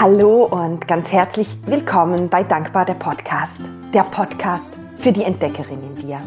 Hallo 0.00 0.44
und 0.44 0.86
ganz 0.86 1.10
herzlich 1.10 1.48
willkommen 1.66 2.28
bei 2.28 2.44
Dankbar 2.44 2.84
der 2.84 2.94
Podcast. 2.94 3.60
Der 3.92 4.04
Podcast 4.04 4.70
für 4.98 5.10
die 5.10 5.24
Entdeckerin 5.24 5.82
in 5.82 5.94
dir. 5.96 6.20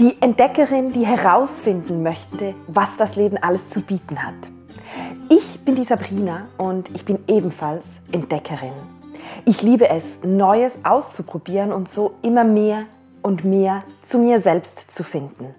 Die 0.00 0.20
Entdeckerin, 0.20 0.90
die 0.90 1.06
herausfinden 1.06 2.02
möchte, 2.02 2.56
was 2.66 2.88
das 2.96 3.14
Leben 3.14 3.36
alles 3.40 3.68
zu 3.68 3.82
bieten 3.82 4.20
hat. 4.20 4.34
Ich 5.28 5.60
bin 5.64 5.76
die 5.76 5.84
Sabrina 5.84 6.48
und 6.56 6.90
ich 6.92 7.04
bin 7.04 7.20
ebenfalls 7.28 7.86
Entdeckerin. 8.10 8.72
Ich 9.44 9.62
liebe 9.62 9.88
es, 9.88 10.02
Neues 10.24 10.76
auszuprobieren 10.82 11.70
und 11.70 11.88
so 11.88 12.14
immer 12.22 12.42
mehr 12.42 12.86
und 13.22 13.44
mehr 13.44 13.84
zu 14.02 14.18
mir 14.18 14.40
selbst 14.40 14.90
zu 14.90 15.04
finden. 15.04 15.54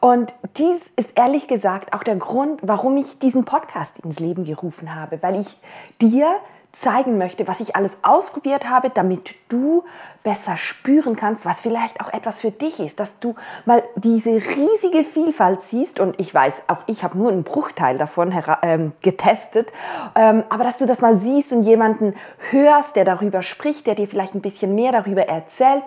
Und 0.00 0.34
dies 0.56 0.86
ist 0.94 1.10
ehrlich 1.16 1.48
gesagt 1.48 1.92
auch 1.94 2.04
der 2.04 2.14
Grund, 2.14 2.60
warum 2.62 2.96
ich 2.96 3.18
diesen 3.18 3.44
Podcast 3.44 3.98
ins 4.04 4.20
Leben 4.20 4.44
gerufen 4.44 4.94
habe, 4.94 5.20
weil 5.20 5.40
ich 5.40 5.58
dir 6.00 6.36
zeigen 6.80 7.16
möchte, 7.18 7.48
was 7.48 7.60
ich 7.60 7.74
alles 7.74 7.96
ausprobiert 8.02 8.68
habe, 8.68 8.90
damit 8.90 9.34
du 9.48 9.84
besser 10.22 10.56
spüren 10.56 11.16
kannst, 11.16 11.46
was 11.46 11.60
vielleicht 11.60 12.00
auch 12.00 12.12
etwas 12.12 12.40
für 12.40 12.50
dich 12.50 12.80
ist, 12.80 13.00
dass 13.00 13.18
du 13.18 13.34
mal 13.64 13.82
diese 13.94 14.30
riesige 14.30 15.04
Vielfalt 15.04 15.62
siehst. 15.62 16.00
Und 16.00 16.18
ich 16.18 16.34
weiß, 16.34 16.64
auch 16.66 16.82
ich 16.86 17.02
habe 17.04 17.16
nur 17.16 17.30
einen 17.30 17.44
Bruchteil 17.44 17.96
davon 17.96 18.34
ähm, 18.62 18.92
getestet, 19.02 19.72
ähm, 20.14 20.44
aber 20.48 20.64
dass 20.64 20.78
du 20.78 20.86
das 20.86 21.00
mal 21.00 21.16
siehst 21.16 21.52
und 21.52 21.62
jemanden 21.62 22.14
hörst, 22.50 22.96
der 22.96 23.04
darüber 23.04 23.42
spricht, 23.42 23.86
der 23.86 23.94
dir 23.94 24.08
vielleicht 24.08 24.34
ein 24.34 24.42
bisschen 24.42 24.74
mehr 24.74 24.92
darüber 24.92 25.22
erzählt. 25.22 25.84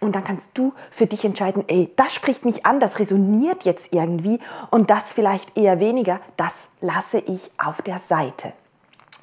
Und 0.00 0.14
dann 0.14 0.22
kannst 0.22 0.56
du 0.56 0.72
für 0.92 1.06
dich 1.06 1.24
entscheiden, 1.24 1.64
ey, 1.66 1.90
das 1.96 2.14
spricht 2.14 2.44
mich 2.44 2.64
an, 2.64 2.78
das 2.78 3.00
resoniert 3.00 3.64
jetzt 3.64 3.92
irgendwie. 3.92 4.38
Und 4.70 4.90
das 4.90 5.02
vielleicht 5.04 5.56
eher 5.56 5.80
weniger, 5.80 6.20
das 6.36 6.52
lasse 6.80 7.18
ich 7.18 7.50
auf 7.58 7.82
der 7.82 7.98
Seite. 7.98 8.52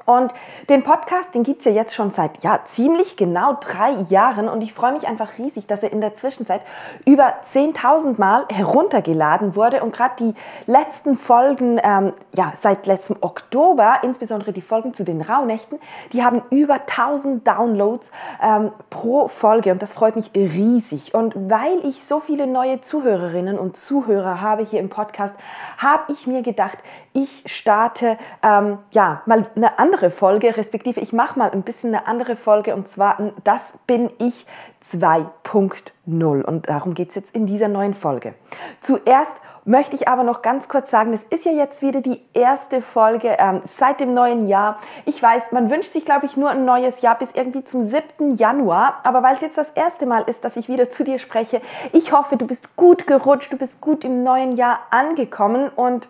Und 0.05 0.31
den 0.69 0.83
Podcast, 0.83 1.33
den 1.33 1.43
gibt 1.43 1.59
es 1.59 1.65
ja 1.65 1.71
jetzt 1.71 1.95
schon 1.95 2.11
seit 2.11 2.43
ja, 2.43 2.59
ziemlich 2.65 3.17
genau 3.17 3.57
drei 3.59 3.91
Jahren. 4.09 4.47
Und 4.47 4.61
ich 4.61 4.71
freue 4.71 4.93
mich 4.93 5.07
einfach 5.07 5.37
riesig, 5.39 5.65
dass 5.65 5.81
er 5.81 5.91
in 5.91 5.99
der 5.99 6.13
Zwischenzeit 6.13 6.61
über 7.05 7.33
10.000 7.53 8.19
Mal 8.19 8.45
heruntergeladen 8.49 9.55
wurde. 9.55 9.83
Und 9.83 9.95
gerade 9.95 10.15
die 10.19 10.35
letzten 10.67 11.17
Folgen, 11.17 11.79
ähm, 11.83 12.13
ja, 12.33 12.53
seit 12.61 12.85
letztem 12.85 13.17
Oktober, 13.21 13.99
insbesondere 14.03 14.53
die 14.53 14.61
Folgen 14.61 14.93
zu 14.93 15.03
den 15.03 15.21
Rauhnächten, 15.21 15.79
die 16.13 16.23
haben 16.23 16.43
über 16.51 16.75
1000 16.75 17.47
Downloads 17.47 18.11
ähm, 18.43 18.71
pro 18.91 19.27
Folge. 19.27 19.71
Und 19.71 19.81
das 19.81 19.93
freut 19.93 20.15
mich 20.15 20.31
riesig. 20.35 21.15
Und 21.15 21.33
weil 21.49 21.83
ich 21.83 22.05
so 22.05 22.19
viele 22.19 22.45
neue 22.45 22.79
Zuhörerinnen 22.79 23.57
und 23.57 23.75
Zuhörer 23.75 24.39
habe 24.39 24.63
hier 24.63 24.79
im 24.79 24.89
Podcast, 24.89 25.35
habe 25.77 26.13
ich 26.13 26.27
mir 26.27 26.43
gedacht, 26.43 26.77
ich 27.15 27.43
starte 27.45 28.17
ähm, 28.43 28.77
ja 28.91 29.21
mal 29.25 29.49
eine 29.55 29.79
andere 29.79 30.11
Folge, 30.11 30.55
respektive 30.57 30.99
ich 30.99 31.13
mache 31.13 31.39
mal 31.39 31.49
ein 31.49 31.63
bisschen 31.63 31.95
eine 31.95 32.07
andere 32.07 32.35
Folge 32.35 32.75
und 32.75 32.87
zwar 32.87 33.31
das 33.43 33.73
bin 33.87 34.11
ich 34.19 34.45
2.0 34.91 36.43
und 36.43 36.69
darum 36.69 36.93
geht 36.93 37.09
es 37.09 37.15
jetzt 37.15 37.33
in 37.33 37.45
dieser 37.45 37.69
neuen 37.69 37.93
Folge. 37.93 38.35
Zuerst 38.81 39.31
möchte 39.65 39.95
ich 39.95 40.07
aber 40.07 40.23
noch 40.23 40.43
ganz 40.43 40.69
kurz 40.69 40.91
sagen, 40.91 41.11
es 41.13 41.23
ist 41.23 41.43
ja 41.43 41.51
jetzt 41.51 41.81
wieder 41.81 42.01
die 42.01 42.21
erste 42.33 42.81
Folge 42.81 43.35
ähm, 43.39 43.61
seit 43.65 43.99
dem 43.99 44.13
neuen 44.13 44.47
Jahr. 44.47 44.77
Ich 45.05 45.21
weiß, 45.21 45.51
man 45.51 45.71
wünscht 45.71 45.91
sich, 45.91 46.05
glaube 46.05 46.27
ich, 46.27 46.37
nur 46.37 46.51
ein 46.51 46.65
neues 46.65 47.01
Jahr 47.01 47.17
bis 47.17 47.29
irgendwie 47.33 47.63
zum 47.63 47.87
7. 47.87 48.35
Januar. 48.35 48.99
Aber 49.03 49.23
weil 49.23 49.35
es 49.35 49.41
jetzt 49.41 49.57
das 49.57 49.71
erste 49.71 50.05
Mal 50.05 50.23
ist, 50.27 50.45
dass 50.45 50.55
ich 50.55 50.69
wieder 50.69 50.89
zu 50.91 51.03
dir 51.03 51.17
spreche, 51.17 51.61
ich 51.93 52.11
hoffe, 52.11 52.37
du 52.37 52.45
bist 52.45 52.75
gut 52.75 53.07
gerutscht, 53.07 53.51
du 53.51 53.57
bist 53.57 53.81
gut 53.81 54.03
im 54.03 54.23
neuen 54.23 54.55
Jahr 54.55 54.79
angekommen 54.91 55.69
und 55.75 56.07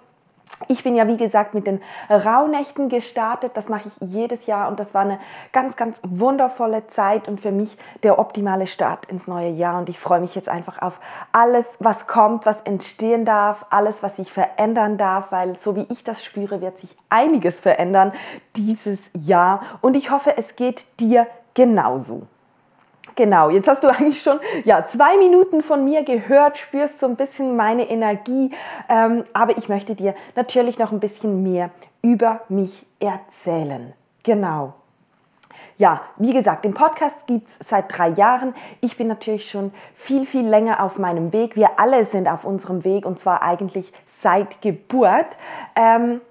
ich 0.67 0.83
bin 0.83 0.95
ja, 0.95 1.07
wie 1.07 1.17
gesagt, 1.17 1.53
mit 1.53 1.67
den 1.67 1.81
Rauhnächten 2.09 2.89
gestartet. 2.89 3.51
Das 3.55 3.69
mache 3.69 3.89
ich 3.89 4.09
jedes 4.09 4.45
Jahr 4.45 4.69
und 4.69 4.79
das 4.79 4.93
war 4.93 5.01
eine 5.01 5.19
ganz, 5.51 5.75
ganz 5.75 5.99
wundervolle 6.03 6.87
Zeit 6.87 7.27
und 7.27 7.41
für 7.41 7.51
mich 7.51 7.77
der 8.03 8.19
optimale 8.19 8.67
Start 8.67 9.05
ins 9.05 9.27
neue 9.27 9.49
Jahr. 9.49 9.79
Und 9.79 9.89
ich 9.89 9.99
freue 9.99 10.21
mich 10.21 10.35
jetzt 10.35 10.49
einfach 10.49 10.81
auf 10.81 10.99
alles, 11.31 11.67
was 11.79 12.07
kommt, 12.07 12.45
was 12.45 12.61
entstehen 12.61 13.25
darf, 13.25 13.65
alles, 13.69 14.01
was 14.01 14.15
sich 14.15 14.31
verändern 14.31 14.97
darf, 14.97 15.31
weil 15.31 15.59
so 15.59 15.75
wie 15.75 15.87
ich 15.89 16.03
das 16.03 16.23
spüre, 16.23 16.61
wird 16.61 16.77
sich 16.77 16.95
einiges 17.09 17.59
verändern 17.59 18.13
dieses 18.55 19.09
Jahr. 19.13 19.61
Und 19.81 19.95
ich 19.95 20.11
hoffe, 20.11 20.37
es 20.37 20.55
geht 20.55 20.85
dir 20.99 21.27
genauso. 21.53 22.27
Genau, 23.15 23.49
jetzt 23.49 23.67
hast 23.67 23.83
du 23.83 23.87
eigentlich 23.89 24.21
schon 24.21 24.39
ja, 24.63 24.85
zwei 24.85 25.17
Minuten 25.17 25.61
von 25.61 25.85
mir 25.85 26.03
gehört, 26.03 26.57
spürst 26.57 26.99
so 26.99 27.07
ein 27.07 27.15
bisschen 27.15 27.55
meine 27.55 27.89
Energie, 27.89 28.51
ähm, 28.89 29.23
aber 29.33 29.57
ich 29.57 29.69
möchte 29.69 29.95
dir 29.95 30.15
natürlich 30.35 30.77
noch 30.79 30.91
ein 30.91 30.99
bisschen 30.99 31.43
mehr 31.43 31.69
über 32.01 32.41
mich 32.49 32.85
erzählen. 32.99 33.93
Genau. 34.23 34.73
Ja, 35.77 36.01
wie 36.17 36.33
gesagt, 36.33 36.63
den 36.63 36.73
Podcast 36.73 37.27
gibt 37.27 37.49
es 37.49 37.67
seit 37.67 37.97
drei 37.97 38.07
Jahren. 38.09 38.53
Ich 38.79 38.95
bin 38.95 39.07
natürlich 39.07 39.49
schon 39.49 39.73
viel, 39.93 40.25
viel 40.25 40.47
länger 40.47 40.81
auf 40.81 40.97
meinem 40.97 41.33
Weg. 41.33 41.57
Wir 41.57 41.79
alle 41.79 42.05
sind 42.05 42.29
auf 42.29 42.45
unserem 42.45 42.85
Weg 42.85 43.05
und 43.05 43.19
zwar 43.19 43.41
eigentlich 43.41 43.91
seit 44.21 44.61
Geburt. 44.61 45.37
Ähm, 45.75 46.21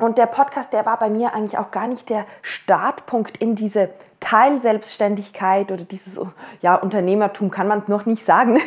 und 0.00 0.18
der 0.18 0.26
Podcast, 0.26 0.72
der 0.72 0.84
war 0.84 0.98
bei 0.98 1.10
mir 1.10 1.32
eigentlich 1.32 1.58
auch 1.58 1.70
gar 1.70 1.86
nicht 1.86 2.10
der 2.10 2.26
Startpunkt 2.40 3.36
in 3.36 3.54
diese 3.54 3.90
Teilselbstständigkeit 4.22 5.70
oder 5.72 5.82
dieses 5.82 6.18
ja, 6.60 6.76
Unternehmertum 6.76 7.50
kann 7.50 7.66
man 7.66 7.82
noch 7.88 8.06
nicht 8.06 8.24
sagen. 8.24 8.58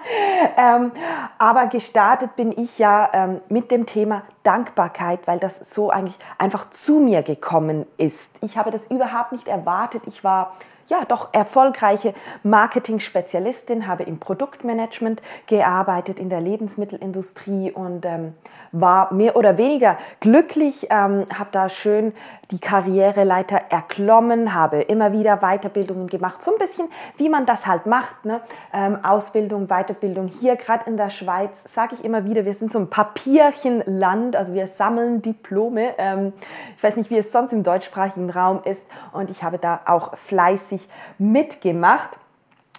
ähm, 0.56 0.92
aber 1.38 1.68
gestartet 1.68 2.34
bin 2.36 2.52
ich 2.52 2.78
ja 2.78 3.08
ähm, 3.12 3.40
mit 3.48 3.70
dem 3.70 3.86
Thema 3.86 4.22
Dankbarkeit, 4.42 5.20
weil 5.26 5.38
das 5.38 5.60
so 5.72 5.90
eigentlich 5.90 6.18
einfach 6.38 6.70
zu 6.70 6.98
mir 6.98 7.22
gekommen 7.22 7.86
ist. 7.96 8.30
Ich 8.42 8.58
habe 8.58 8.70
das 8.70 8.88
überhaupt 8.88 9.32
nicht 9.32 9.48
erwartet. 9.48 10.02
Ich 10.06 10.24
war 10.24 10.54
ja 10.88 11.04
doch 11.04 11.32
erfolgreiche 11.32 12.14
Marketing-Spezialistin, 12.42 13.86
habe 13.86 14.04
im 14.04 14.18
Produktmanagement 14.18 15.22
gearbeitet 15.46 16.20
in 16.20 16.30
der 16.30 16.40
Lebensmittelindustrie 16.40 17.72
und 17.72 18.06
ähm, 18.06 18.34
war 18.72 19.12
mehr 19.12 19.36
oder 19.36 19.58
weniger 19.58 19.98
glücklich, 20.20 20.88
ähm, 20.90 21.26
habe 21.32 21.50
da 21.52 21.68
schön 21.68 22.12
die 22.50 22.60
Karriereleiter 22.60 23.60
erklommen, 23.70 24.54
habe 24.54 24.82
immer 24.82 25.12
wieder 25.12 25.38
Weiterbildungen 25.38 26.06
gemacht, 26.06 26.42
so 26.42 26.52
ein 26.52 26.58
bisschen 26.58 26.88
wie 27.16 27.28
man 27.28 27.46
das 27.46 27.66
halt 27.66 27.86
macht, 27.86 28.24
ne? 28.24 28.40
ähm, 28.72 28.98
Ausbildung, 29.04 29.66
Weiterbildung. 29.66 30.28
Hier 30.28 30.56
gerade 30.56 30.88
in 30.88 30.96
der 30.96 31.10
Schweiz 31.10 31.64
sage 31.72 31.96
ich 31.96 32.04
immer 32.04 32.24
wieder, 32.24 32.44
wir 32.44 32.54
sind 32.54 32.70
so 32.70 32.78
ein 32.78 32.88
Papierchenland, 32.88 34.36
also 34.36 34.54
wir 34.54 34.66
sammeln 34.66 35.22
Diplome. 35.22 35.94
Ähm, 35.98 36.32
ich 36.76 36.82
weiß 36.82 36.96
nicht, 36.96 37.10
wie 37.10 37.18
es 37.18 37.32
sonst 37.32 37.52
im 37.52 37.62
deutschsprachigen 37.62 38.30
Raum 38.30 38.60
ist 38.64 38.86
und 39.12 39.30
ich 39.30 39.42
habe 39.42 39.58
da 39.58 39.80
auch 39.86 40.16
fleißig 40.16 40.75
mitgemacht 41.18 42.18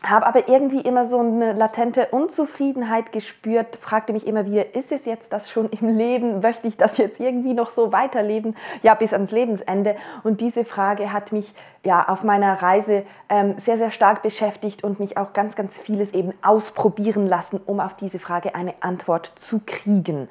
habe 0.03 0.27
aber 0.27 0.47
irgendwie 0.47 0.81
immer 0.81 1.05
so 1.05 1.19
eine 1.19 1.53
latente 1.53 2.07
Unzufriedenheit 2.11 3.11
gespürt, 3.11 3.77
fragte 3.77 4.13
mich 4.13 4.27
immer 4.27 4.45
wieder, 4.45 4.75
ist 4.75 4.91
es 4.91 5.05
jetzt 5.05 5.33
das 5.33 5.49
schon 5.49 5.69
im 5.69 5.89
Leben? 5.89 6.39
Möchte 6.39 6.67
ich 6.67 6.77
das 6.77 6.97
jetzt 6.97 7.19
irgendwie 7.19 7.53
noch 7.53 7.69
so 7.69 7.91
weiterleben? 7.91 8.55
Ja, 8.83 8.93
bis 8.93 9.11
ans 9.11 9.31
Lebensende. 9.31 9.95
Und 10.23 10.39
diese 10.41 10.65
Frage 10.65 11.11
hat 11.11 11.31
mich 11.31 11.53
ja 11.83 12.07
auf 12.07 12.23
meiner 12.23 12.61
Reise 12.61 13.03
ähm, 13.29 13.57
sehr, 13.57 13.77
sehr 13.77 13.89
stark 13.89 14.21
beschäftigt 14.21 14.83
und 14.83 14.99
mich 14.99 15.17
auch 15.17 15.33
ganz, 15.33 15.55
ganz 15.55 15.79
vieles 15.79 16.13
eben 16.13 16.33
ausprobieren 16.43 17.25
lassen, 17.25 17.59
um 17.65 17.79
auf 17.79 17.95
diese 17.95 18.19
Frage 18.19 18.53
eine 18.53 18.75
Antwort 18.81 19.25
zu 19.35 19.61
kriegen. 19.65 20.29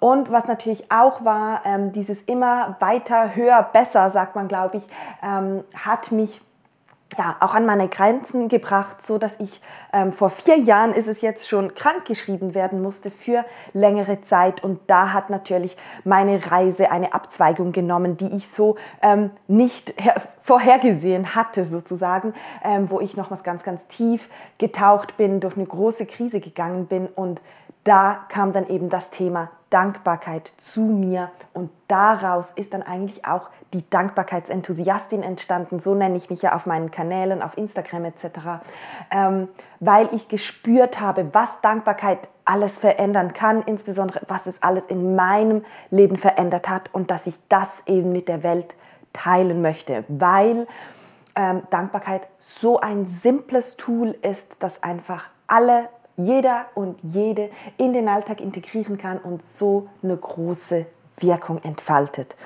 Und 0.00 0.32
was 0.32 0.48
natürlich 0.48 0.90
auch 0.90 1.24
war, 1.24 1.64
ähm, 1.64 1.92
dieses 1.92 2.20
immer 2.22 2.76
weiter, 2.80 3.36
höher, 3.36 3.62
besser, 3.72 4.10
sagt 4.10 4.34
man, 4.34 4.48
glaube 4.48 4.78
ich, 4.78 4.86
ähm, 5.22 5.62
hat 5.74 6.10
mich 6.10 6.40
ja, 7.18 7.36
auch 7.40 7.54
an 7.54 7.66
meine 7.66 7.88
Grenzen 7.88 8.48
gebracht, 8.48 9.04
so 9.04 9.18
dass 9.18 9.38
ich 9.40 9.60
ähm, 9.92 10.12
vor 10.12 10.30
vier 10.30 10.58
Jahren 10.58 10.92
ist 10.92 11.06
es 11.06 11.20
jetzt 11.20 11.48
schon 11.48 11.74
krankgeschrieben 11.74 12.54
werden 12.54 12.82
musste 12.82 13.10
für 13.10 13.44
längere 13.72 14.22
Zeit. 14.22 14.64
Und 14.64 14.80
da 14.88 15.12
hat 15.12 15.30
natürlich 15.30 15.76
meine 16.04 16.50
Reise 16.50 16.90
eine 16.90 17.14
Abzweigung 17.14 17.72
genommen, 17.72 18.16
die 18.16 18.34
ich 18.34 18.48
so 18.48 18.76
ähm, 19.02 19.30
nicht 19.46 19.94
vorhergesehen 20.42 21.34
hatte 21.34 21.64
sozusagen, 21.64 22.34
ähm, 22.62 22.90
wo 22.90 23.00
ich 23.00 23.16
nochmals 23.16 23.44
ganz, 23.44 23.62
ganz 23.62 23.86
tief 23.86 24.28
getaucht 24.58 25.16
bin, 25.16 25.40
durch 25.40 25.56
eine 25.56 25.66
große 25.66 26.06
Krise 26.06 26.40
gegangen 26.40 26.86
bin 26.86 27.06
und 27.06 27.40
da 27.84 28.24
kam 28.28 28.52
dann 28.52 28.68
eben 28.68 28.88
das 28.88 29.10
Thema 29.10 29.50
Dankbarkeit 29.70 30.46
zu 30.46 30.82
mir. 30.82 31.30
Und 31.52 31.70
daraus 31.88 32.52
ist 32.52 32.74
dann 32.74 32.82
eigentlich 32.82 33.26
auch 33.26 33.50
die 33.72 33.88
Dankbarkeitsenthusiastin 33.90 35.22
entstanden, 35.22 35.80
so 35.80 35.94
nenne 35.94 36.16
ich 36.16 36.30
mich 36.30 36.42
ja 36.42 36.54
auf 36.54 36.64
meinen 36.64 36.90
Kanälen, 36.90 37.42
auf 37.42 37.58
Instagram 37.58 38.04
etc., 38.04 38.28
ähm, 39.10 39.48
weil 39.80 40.08
ich 40.12 40.28
gespürt 40.28 41.00
habe, 41.00 41.28
was 41.32 41.60
Dankbarkeit 41.60 42.28
alles 42.44 42.78
verändern 42.78 43.32
kann, 43.32 43.62
insbesondere 43.62 44.20
was 44.28 44.46
es 44.46 44.62
alles 44.62 44.84
in 44.84 45.16
meinem 45.16 45.64
Leben 45.90 46.18
verändert 46.18 46.68
hat 46.68 46.94
und 46.94 47.10
dass 47.10 47.26
ich 47.26 47.36
das 47.48 47.82
eben 47.86 48.12
mit 48.12 48.28
der 48.28 48.42
Welt 48.42 48.74
teilen 49.12 49.60
möchte, 49.60 50.04
weil 50.08 50.68
ähm, 51.34 51.62
Dankbarkeit 51.70 52.28
so 52.38 52.78
ein 52.78 53.06
simples 53.06 53.76
Tool 53.76 54.14
ist, 54.22 54.56
das 54.60 54.82
einfach 54.84 55.24
alle 55.48 55.88
jeder 56.16 56.66
und 56.74 56.98
jede 57.02 57.50
in 57.76 57.92
den 57.92 58.08
Alltag 58.08 58.40
integrieren 58.40 58.98
kann 58.98 59.18
und 59.18 59.42
so 59.42 59.88
eine 60.02 60.16
große 60.16 60.86
Wirkung 61.18 61.58
entfaltet. 61.62 62.36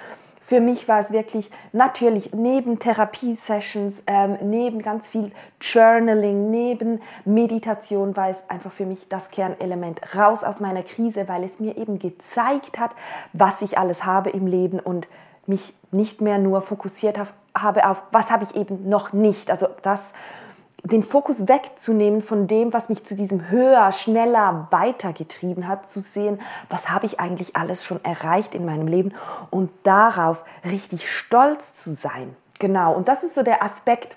für 0.49 0.63
mich 0.63 0.89
war 0.89 1.01
es 1.01 1.13
wirklich 1.13 1.51
natürlich 1.75 2.33
neben 2.33 2.79
Therapiesessions, 2.79 4.05
ähm, 4.07 4.39
neben 4.43 4.81
ganz 4.81 5.07
viel 5.07 5.31
Journaling, 5.61 6.51
neben 6.51 7.03
Meditation 7.27 8.17
war 8.17 8.31
es 8.31 8.49
einfach 8.49 8.73
für 8.73 8.87
mich 8.87 9.11
das 9.11 9.31
Kernelement 9.31 10.01
raus 10.17 10.45
aus 10.45 10.61
meiner 10.61 10.83
Krise, 10.83 11.29
weil 11.29 11.45
es 11.45 11.61
mir 11.61 11.77
eben 11.77 11.99
gezeigt 11.99 12.79
hat, 12.79 12.93
was 13.35 13.61
ich 13.61 13.77
alles 13.77 14.07
habe 14.07 14.31
im 14.31 14.47
Leben 14.47 14.81
und 14.81 15.07
mich 15.45 15.75
nicht 15.91 16.23
mehr 16.23 16.39
nur 16.39 16.63
fokussiert 16.63 17.19
habe 17.55 17.87
auf, 17.87 18.03
was 18.11 18.31
habe 18.31 18.45
ich 18.45 18.57
eben 18.57 18.89
noch 18.89 19.13
nicht. 19.13 19.51
Also 19.51 19.67
das 19.83 20.15
den 20.85 21.03
Fokus 21.03 21.49
wegzunehmen 21.49 22.23
von 22.23 22.47
dem, 22.47 22.73
was 22.73 22.89
mich 22.89 23.05
zu 23.05 23.15
diesem 23.15 23.51
höher, 23.51 23.91
schneller, 23.93 24.69
weitergetrieben 24.71 25.67
hat, 25.67 25.91
zu 25.91 26.01
sehen, 26.01 26.41
was 26.71 26.89
habe 26.89 27.07
ich 27.07 27.21
eigentlich 27.21 27.57
alles 27.57 27.85
schon 27.85 28.03
erreicht 28.05 28.55
in 28.55 28.65
meinem 28.65 28.87
Leben 28.87 29.13
und 29.51 29.71
darauf 29.83 30.45
richtig 30.65 31.11
stolz 31.11 31.75
zu 31.75 31.93
sein. 31.95 32.35
Genau, 32.59 32.95
und 32.95 33.09
das 33.09 33.23
ist 33.23 33.35
so 33.35 33.43
der 33.43 33.63
Aspekt, 33.63 34.17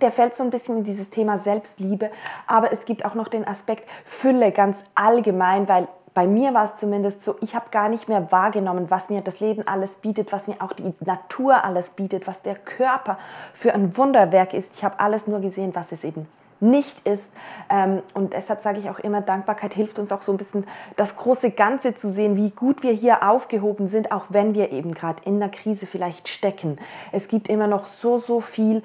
der 0.00 0.10
fällt 0.10 0.34
so 0.34 0.42
ein 0.42 0.50
bisschen 0.50 0.78
in 0.78 0.84
dieses 0.84 1.10
Thema 1.10 1.38
Selbstliebe, 1.38 2.10
aber 2.46 2.72
es 2.72 2.84
gibt 2.84 3.04
auch 3.04 3.14
noch 3.14 3.28
den 3.28 3.46
Aspekt 3.46 3.88
Fülle 4.04 4.52
ganz 4.52 4.84
allgemein, 4.94 5.68
weil 5.68 5.88
bei 6.14 6.26
mir 6.26 6.52
war 6.52 6.64
es 6.64 6.74
zumindest 6.74 7.22
so, 7.22 7.36
ich 7.40 7.54
habe 7.54 7.70
gar 7.70 7.88
nicht 7.88 8.08
mehr 8.08 8.30
wahrgenommen, 8.30 8.90
was 8.90 9.08
mir 9.08 9.22
das 9.22 9.40
Leben 9.40 9.66
alles 9.66 9.94
bietet, 9.96 10.32
was 10.32 10.46
mir 10.46 10.56
auch 10.60 10.72
die 10.72 10.92
Natur 11.00 11.64
alles 11.64 11.90
bietet, 11.90 12.26
was 12.26 12.42
der 12.42 12.54
Körper 12.54 13.18
für 13.54 13.74
ein 13.74 13.96
Wunderwerk 13.96 14.52
ist. 14.52 14.72
Ich 14.74 14.84
habe 14.84 15.00
alles 15.00 15.26
nur 15.26 15.40
gesehen, 15.40 15.74
was 15.74 15.92
es 15.92 16.04
eben 16.04 16.26
nicht 16.60 17.06
ist. 17.06 17.30
Ähm, 17.68 18.02
und 18.14 18.34
deshalb 18.34 18.60
sage 18.60 18.78
ich 18.78 18.88
auch 18.88 19.00
immer, 19.00 19.20
Dankbarkeit 19.20 19.74
hilft 19.74 19.98
uns 19.98 20.12
auch 20.12 20.22
so 20.22 20.32
ein 20.32 20.38
bisschen 20.38 20.64
das 20.96 21.16
große 21.16 21.50
Ganze 21.50 21.94
zu 21.94 22.12
sehen, 22.12 22.36
wie 22.36 22.50
gut 22.50 22.82
wir 22.82 22.92
hier 22.92 23.28
aufgehoben 23.28 23.88
sind, 23.88 24.12
auch 24.12 24.26
wenn 24.28 24.54
wir 24.54 24.70
eben 24.70 24.94
gerade 24.94 25.22
in 25.24 25.40
der 25.40 25.48
Krise 25.48 25.86
vielleicht 25.86 26.28
stecken. 26.28 26.76
Es 27.10 27.26
gibt 27.26 27.48
immer 27.48 27.66
noch 27.66 27.86
so, 27.86 28.18
so 28.18 28.40
viel, 28.40 28.82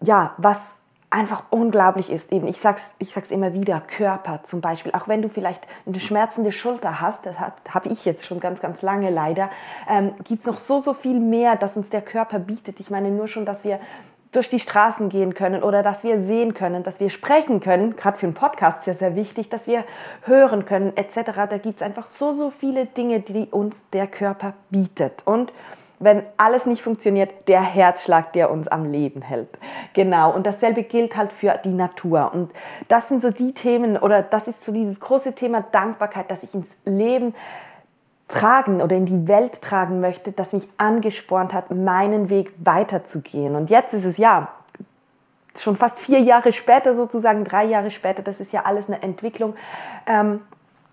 ja, 0.00 0.34
was 0.36 0.79
einfach 1.10 1.44
unglaublich 1.50 2.10
ist. 2.10 2.32
Eben, 2.32 2.46
ich 2.46 2.60
sag's, 2.60 2.94
ich 2.98 3.12
sag's 3.12 3.32
immer 3.32 3.52
wieder, 3.52 3.80
Körper 3.80 4.44
zum 4.44 4.60
Beispiel. 4.60 4.92
Auch 4.92 5.08
wenn 5.08 5.22
du 5.22 5.28
vielleicht 5.28 5.66
eine 5.84 5.98
schmerzende 5.98 6.52
Schulter 6.52 7.00
hast, 7.00 7.26
das 7.26 7.36
habe 7.38 7.88
ich 7.88 8.04
jetzt 8.04 8.26
schon 8.26 8.38
ganz, 8.38 8.60
ganz 8.60 8.80
lange 8.82 9.10
leider, 9.10 9.50
ähm, 9.88 10.14
gibt 10.24 10.40
es 10.40 10.46
noch 10.46 10.56
so, 10.56 10.78
so 10.78 10.94
viel 10.94 11.18
mehr, 11.18 11.56
das 11.56 11.76
uns 11.76 11.90
der 11.90 12.02
Körper 12.02 12.38
bietet. 12.38 12.78
Ich 12.78 12.90
meine 12.90 13.10
nur 13.10 13.26
schon, 13.26 13.44
dass 13.44 13.64
wir 13.64 13.80
durch 14.32 14.48
die 14.48 14.60
Straßen 14.60 15.08
gehen 15.08 15.34
können 15.34 15.64
oder 15.64 15.82
dass 15.82 16.04
wir 16.04 16.20
sehen 16.20 16.54
können, 16.54 16.84
dass 16.84 17.00
wir 17.00 17.10
sprechen 17.10 17.58
können. 17.58 17.96
Gerade 17.96 18.16
für 18.16 18.26
einen 18.26 18.34
Podcast 18.34 18.80
ist 18.80 18.86
ja 18.86 18.94
sehr 18.94 19.16
wichtig, 19.16 19.48
dass 19.48 19.66
wir 19.66 19.84
hören 20.22 20.64
können 20.66 20.96
etc. 20.96 21.32
Da 21.50 21.58
gibt 21.58 21.80
es 21.80 21.82
einfach 21.82 22.06
so, 22.06 22.30
so 22.30 22.50
viele 22.50 22.86
Dinge, 22.86 23.18
die 23.18 23.46
uns 23.46 23.90
der 23.90 24.06
Körper 24.06 24.54
bietet. 24.70 25.26
Und 25.26 25.52
wenn 26.00 26.22
alles 26.38 26.64
nicht 26.64 26.82
funktioniert, 26.82 27.30
der 27.46 27.60
Herzschlag, 27.60 28.32
der 28.32 28.50
uns 28.50 28.68
am 28.68 28.90
Leben 28.90 29.20
hält. 29.20 29.50
Genau. 29.92 30.34
Und 30.34 30.46
dasselbe 30.46 30.82
gilt 30.82 31.16
halt 31.16 31.30
für 31.32 31.60
die 31.62 31.74
Natur. 31.74 32.30
Und 32.32 32.50
das 32.88 33.08
sind 33.08 33.20
so 33.20 33.30
die 33.30 33.52
Themen 33.52 33.98
oder 33.98 34.22
das 34.22 34.48
ist 34.48 34.64
so 34.64 34.72
dieses 34.72 34.98
große 34.98 35.34
Thema 35.34 35.60
Dankbarkeit, 35.60 36.30
dass 36.30 36.42
ich 36.42 36.54
ins 36.54 36.74
Leben 36.86 37.34
tragen 38.28 38.80
oder 38.80 38.96
in 38.96 39.04
die 39.04 39.28
Welt 39.28 39.60
tragen 39.60 40.00
möchte, 40.00 40.32
das 40.32 40.54
mich 40.54 40.68
angespornt 40.78 41.52
hat, 41.52 41.70
meinen 41.70 42.30
Weg 42.30 42.52
weiterzugehen. 42.64 43.54
Und 43.54 43.68
jetzt 43.68 43.92
ist 43.92 44.06
es 44.06 44.16
ja 44.16 44.48
schon 45.58 45.76
fast 45.76 45.98
vier 45.98 46.20
Jahre 46.20 46.52
später, 46.52 46.94
sozusagen 46.94 47.44
drei 47.44 47.64
Jahre 47.64 47.90
später, 47.90 48.22
das 48.22 48.40
ist 48.40 48.52
ja 48.52 48.64
alles 48.64 48.88
eine 48.88 49.02
Entwicklung. 49.02 49.54
Ähm, 50.06 50.40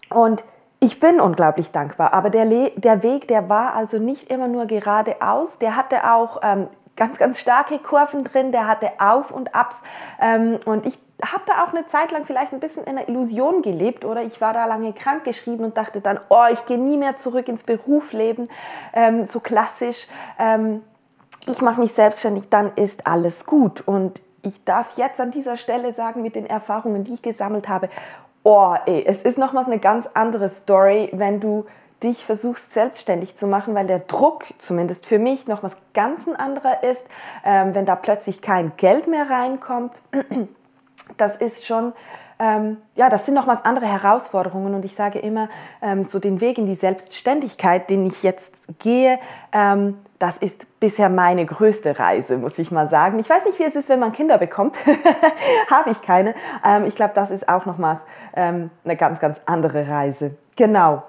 und 0.09 0.43
ich 0.79 0.99
bin 0.99 1.19
unglaublich 1.19 1.71
dankbar, 1.71 2.13
aber 2.13 2.29
der, 2.29 2.45
Le 2.45 2.71
der 2.75 3.01
Weg, 3.03 3.27
der 3.27 3.49
war 3.49 3.73
also 3.73 3.97
nicht 3.97 4.29
immer 4.29 4.47
nur 4.47 4.65
geradeaus, 4.67 5.57
der 5.57 5.75
hatte 5.75 6.11
auch 6.11 6.39
ähm, 6.43 6.67
ganz, 6.95 7.17
ganz 7.17 7.39
starke 7.39 7.79
Kurven 7.79 8.23
drin, 8.23 8.51
der 8.51 8.67
hatte 8.67 8.91
Auf 8.99 9.31
und 9.31 9.55
Abs. 9.55 9.81
Ähm, 10.21 10.59
und 10.65 10.85
ich 10.85 10.99
habe 11.23 11.43
da 11.47 11.63
auch 11.63 11.73
eine 11.73 11.87
Zeit 11.87 12.11
lang 12.11 12.25
vielleicht 12.25 12.53
ein 12.53 12.59
bisschen 12.59 12.83
in 12.83 12.95
der 12.95 13.09
Illusion 13.09 13.61
gelebt 13.61 14.05
oder 14.05 14.21
ich 14.21 14.39
war 14.39 14.53
da 14.53 14.65
lange 14.65 14.93
krank 14.93 15.23
geschrieben 15.23 15.63
und 15.63 15.77
dachte 15.77 16.01
dann, 16.01 16.19
oh, 16.29 16.45
ich 16.51 16.65
gehe 16.65 16.77
nie 16.77 16.97
mehr 16.97 17.15
zurück 17.15 17.47
ins 17.47 17.63
Berufsleben, 17.63 18.49
ähm, 18.93 19.25
so 19.25 19.39
klassisch. 19.39 20.07
Ähm, 20.37 20.83
ich 21.47 21.61
mache 21.61 21.79
mich 21.81 21.93
selbstständig, 21.93 22.49
dann 22.49 22.71
ist 22.75 23.07
alles 23.07 23.45
gut. 23.45 23.81
Und 23.87 24.21
ich 24.43 24.63
darf 24.63 24.97
jetzt 24.97 25.19
an 25.19 25.31
dieser 25.31 25.57
Stelle 25.57 25.93
sagen, 25.93 26.21
mit 26.21 26.35
den 26.35 26.45
Erfahrungen, 26.45 27.03
die 27.03 27.15
ich 27.15 27.21
gesammelt 27.21 27.67
habe, 27.67 27.89
oh, 28.47 28.75
ey, 28.85 29.03
es 29.05 29.23
ist 29.23 29.37
nochmals 29.37 29.67
eine 29.67 29.77
ganz 29.77 30.07
andere 30.13 30.47
Story, 30.47 31.09
wenn 31.11 31.41
du 31.41 31.65
dich 32.01 32.23
versuchst 32.23 32.73
selbstständig 32.73 33.35
zu 33.35 33.45
machen, 33.45 33.75
weil 33.75 33.87
der 33.87 33.99
Druck, 33.99 34.45
zumindest 34.57 35.05
für 35.05 35.19
mich, 35.19 35.47
noch 35.47 35.63
was 35.63 35.75
ganz 35.93 36.29
anderer 36.29 36.81
ist, 36.81 37.07
ähm, 37.43 37.75
wenn 37.75 37.85
da 37.85 37.97
plötzlich 37.97 38.41
kein 38.41 38.71
Geld 38.77 39.07
mehr 39.07 39.29
reinkommt. 39.29 40.01
Das 41.15 41.37
ist 41.37 41.65
schon, 41.65 41.93
ähm, 42.37 42.77
ja, 42.95 43.07
das 43.07 43.25
sind 43.25 43.35
nochmals 43.35 43.63
andere 43.63 43.85
Herausforderungen 43.85 44.73
und 44.73 44.83
ich 44.83 44.93
sage 44.93 45.19
immer, 45.19 45.47
ähm, 45.81 46.03
so 46.03 46.19
den 46.19 46.41
Weg 46.41 46.57
in 46.57 46.65
die 46.65 46.75
Selbstständigkeit, 46.75 47.89
den 47.89 48.05
ich 48.05 48.23
jetzt 48.23 48.55
gehe, 48.79 49.19
ähm, 49.53 49.99
das 50.19 50.37
ist 50.37 50.79
bisher 50.79 51.09
meine 51.09 51.45
größte 51.45 51.99
Reise, 51.99 52.37
muss 52.37 52.57
ich 52.57 52.71
mal 52.71 52.87
sagen. 52.87 53.19
Ich 53.19 53.29
weiß 53.29 53.45
nicht, 53.45 53.59
wie 53.59 53.63
es 53.63 53.75
ist, 53.75 53.89
wenn 53.89 53.99
man 53.99 54.11
Kinder 54.11 54.37
bekommt. 54.37 54.77
Habe 55.69 55.91
ich 55.91 56.01
keine. 56.01 56.33
Ähm, 56.65 56.85
ich 56.85 56.95
glaube, 56.95 57.13
das 57.13 57.29
ist 57.29 57.47
auch 57.47 57.65
nochmals 57.65 58.01
ähm, 58.35 58.71
eine 58.83 58.95
ganz, 58.95 59.19
ganz 59.19 59.39
andere 59.45 59.87
Reise. 59.87 60.35
Genau. 60.55 61.03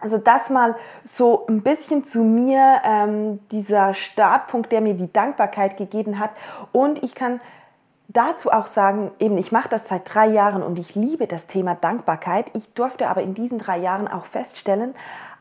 Also 0.00 0.18
das 0.18 0.50
mal 0.50 0.76
so 1.02 1.46
ein 1.48 1.62
bisschen 1.62 2.04
zu 2.04 2.22
mir, 2.22 2.82
ähm, 2.84 3.40
dieser 3.50 3.94
Startpunkt, 3.94 4.70
der 4.72 4.82
mir 4.82 4.94
die 4.94 5.10
Dankbarkeit 5.10 5.78
gegeben 5.78 6.18
hat. 6.18 6.30
Und 6.72 7.02
ich 7.02 7.14
kann 7.14 7.40
dazu 8.08 8.50
auch 8.50 8.66
sagen, 8.66 9.10
eben 9.18 9.38
ich 9.38 9.52
mache 9.52 9.70
das 9.70 9.88
seit 9.88 10.12
drei 10.12 10.26
Jahren 10.26 10.62
und 10.62 10.78
ich 10.78 10.94
liebe 10.94 11.26
das 11.26 11.46
Thema 11.46 11.74
Dankbarkeit. 11.74 12.50
Ich 12.54 12.74
durfte 12.74 13.08
aber 13.08 13.22
in 13.22 13.32
diesen 13.32 13.58
drei 13.58 13.78
Jahren 13.78 14.06
auch 14.06 14.26
feststellen, 14.26 14.94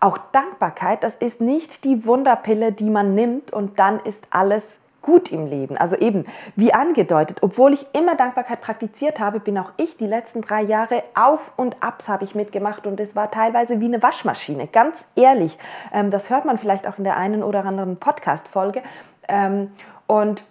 auch 0.03 0.17
Dankbarkeit, 0.33 1.03
das 1.03 1.15
ist 1.15 1.39
nicht 1.39 1.83
die 1.85 2.05
Wunderpille, 2.05 2.71
die 2.73 2.89
man 2.89 3.15
nimmt 3.15 3.53
und 3.53 3.79
dann 3.79 3.99
ist 4.01 4.27
alles 4.29 4.77
gut 5.01 5.31
im 5.31 5.47
Leben. 5.47 5.77
Also 5.77 5.95
eben, 5.95 6.25
wie 6.55 6.73
angedeutet, 6.73 7.37
obwohl 7.41 7.73
ich 7.73 7.85
immer 7.93 8.15
Dankbarkeit 8.15 8.61
praktiziert 8.61 9.19
habe, 9.19 9.39
bin 9.39 9.57
auch 9.57 9.71
ich 9.77 9.97
die 9.97 10.07
letzten 10.07 10.41
drei 10.41 10.61
Jahre 10.61 11.03
auf 11.13 11.53
und 11.57 11.81
abs 11.81 12.09
habe 12.09 12.23
ich 12.23 12.35
mitgemacht 12.35 12.87
und 12.87 12.99
es 12.99 13.15
war 13.15 13.31
teilweise 13.31 13.79
wie 13.79 13.85
eine 13.85 14.01
Waschmaschine. 14.01 14.67
Ganz 14.67 15.05
ehrlich, 15.15 15.57
ähm, 15.93 16.09
das 16.09 16.29
hört 16.29 16.45
man 16.45 16.57
vielleicht 16.57 16.87
auch 16.87 16.97
in 16.97 17.03
der 17.03 17.17
einen 17.17 17.43
oder 17.43 17.65
anderen 17.65 17.97
Podcast-Folge. 17.97 18.81
Ähm, 19.27 19.71
und 20.07 20.43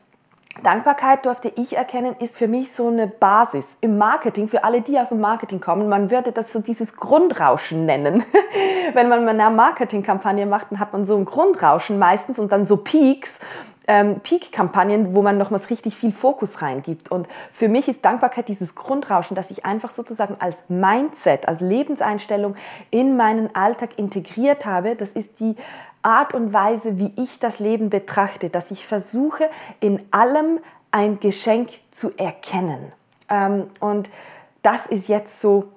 Dankbarkeit 0.63 1.25
durfte 1.25 1.51
ich 1.57 1.77
erkennen, 1.77 2.15
ist 2.19 2.37
für 2.37 2.47
mich 2.47 2.73
so 2.73 2.89
eine 2.89 3.07
Basis 3.07 3.79
im 3.81 3.97
Marketing, 3.97 4.49
für 4.49 4.65
alle, 4.65 4.83
die 4.83 4.99
aus 4.99 5.09
dem 5.09 5.21
Marketing 5.21 5.61
kommen. 5.61 5.89
Man 5.89 6.11
würde 6.11 6.31
das 6.31 6.53
so 6.53 6.61
dieses 6.61 6.97
Grundrauschen 6.97 7.87
nennen. 7.87 8.23
Wenn 8.93 9.09
man 9.09 9.27
eine 9.27 9.51
Marketingkampagne 9.51 10.45
macht, 10.45 10.71
dann 10.71 10.79
hat 10.79 10.93
man 10.93 11.05
so 11.05 11.17
ein 11.17 11.25
Grundrauschen 11.25 11.99
meistens 11.99 12.39
und 12.39 12.53
dann 12.53 12.67
so 12.67 12.77
Peaks. 12.77 13.41
Ähm, 13.89 14.21
Peak-Kampagnen, 14.21 15.13
wo 15.13 15.23
man 15.23 15.39
nochmals 15.39 15.69
richtig 15.69 15.97
viel 15.97 16.13
Fokus 16.13 16.63
reingibt. 16.63 17.11
Und 17.11 17.29
für 17.53 17.69
mich 17.69 17.89
ist 17.89 18.05
Dankbarkeit 18.05 18.47
dieses 18.47 18.77
Grundrauschen, 18.77 19.35
das 19.35 19.51
ich 19.51 19.65
einfach 19.65 19.91
sozusagen 19.91 20.37
als 20.39 20.63
Mindset, 20.69 21.49
als 21.49 21.61
Lebenseinstellung 21.61 22.55
in 22.91 23.17
meinen 23.17 23.53
Alltag 23.57 23.99
integriert 23.99 24.67
habe. 24.67 24.95
Das 24.95 25.11
ist 25.11 25.41
die 25.41 25.57
Art 26.03 26.35
und 26.35 26.53
Weise, 26.53 26.99
wie 26.99 27.13
ich 27.17 27.39
das 27.39 27.59
Leben 27.59 27.91
betrachte, 27.91 28.51
dass 28.51 28.71
ich 28.71 28.87
versuche, 28.87 29.49
in 29.81 30.05
allem 30.11 30.59
ein 30.91 31.21
Geschenk 31.21 31.71
zu 31.91 32.13
erkennen. 32.17 32.93
Ähm, 33.29 33.71
und 33.81 34.11
das 34.63 34.87
ist 34.87 35.09
jetzt 35.09 35.41
so 35.41 35.69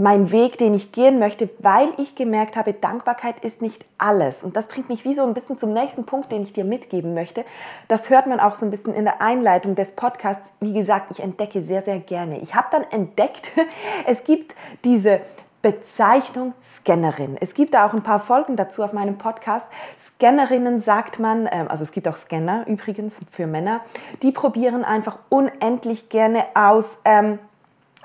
mein 0.00 0.32
Weg, 0.32 0.56
den 0.56 0.72
ich 0.74 0.92
gehen 0.92 1.18
möchte, 1.18 1.50
weil 1.58 1.88
ich 1.98 2.14
gemerkt 2.14 2.56
habe, 2.56 2.72
Dankbarkeit 2.72 3.40
ist 3.40 3.60
nicht 3.60 3.84
alles. 3.98 4.44
Und 4.44 4.56
das 4.56 4.66
bringt 4.66 4.88
mich 4.88 5.04
wie 5.04 5.14
so 5.14 5.22
ein 5.24 5.34
bisschen 5.34 5.58
zum 5.58 5.70
nächsten 5.70 6.06
Punkt, 6.06 6.32
den 6.32 6.42
ich 6.42 6.52
dir 6.52 6.64
mitgeben 6.64 7.12
möchte. 7.12 7.44
Das 7.88 8.08
hört 8.08 8.26
man 8.26 8.40
auch 8.40 8.54
so 8.54 8.64
ein 8.64 8.70
bisschen 8.70 8.94
in 8.94 9.04
der 9.04 9.20
Einleitung 9.20 9.74
des 9.74 9.92
Podcasts. 9.92 10.52
Wie 10.60 10.72
gesagt, 10.72 11.10
ich 11.10 11.20
entdecke 11.20 11.62
sehr, 11.62 11.82
sehr 11.82 11.98
gerne. 11.98 12.38
Ich 12.40 12.54
habe 12.54 12.68
dann 12.70 12.84
entdeckt, 12.84 13.52
es 14.06 14.24
gibt 14.24 14.54
diese 14.84 15.20
Bezeichnung 15.62 16.54
Scannerin. 16.62 17.36
Es 17.40 17.54
gibt 17.54 17.74
da 17.74 17.86
auch 17.86 17.92
ein 17.92 18.02
paar 18.02 18.20
Folgen 18.20 18.56
dazu 18.56 18.82
auf 18.82 18.92
meinem 18.92 19.18
Podcast. 19.18 19.68
Scannerinnen 19.98 20.80
sagt 20.80 21.18
man, 21.18 21.48
ähm, 21.50 21.68
also 21.68 21.84
es 21.84 21.92
gibt 21.92 22.08
auch 22.08 22.16
Scanner 22.16 22.66
übrigens 22.66 23.20
für 23.30 23.46
Männer, 23.46 23.80
die 24.22 24.32
probieren 24.32 24.84
einfach 24.84 25.18
unendlich 25.28 26.08
gerne 26.08 26.44
aus 26.54 26.96
ähm, 27.04 27.38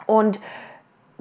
und 0.05 0.39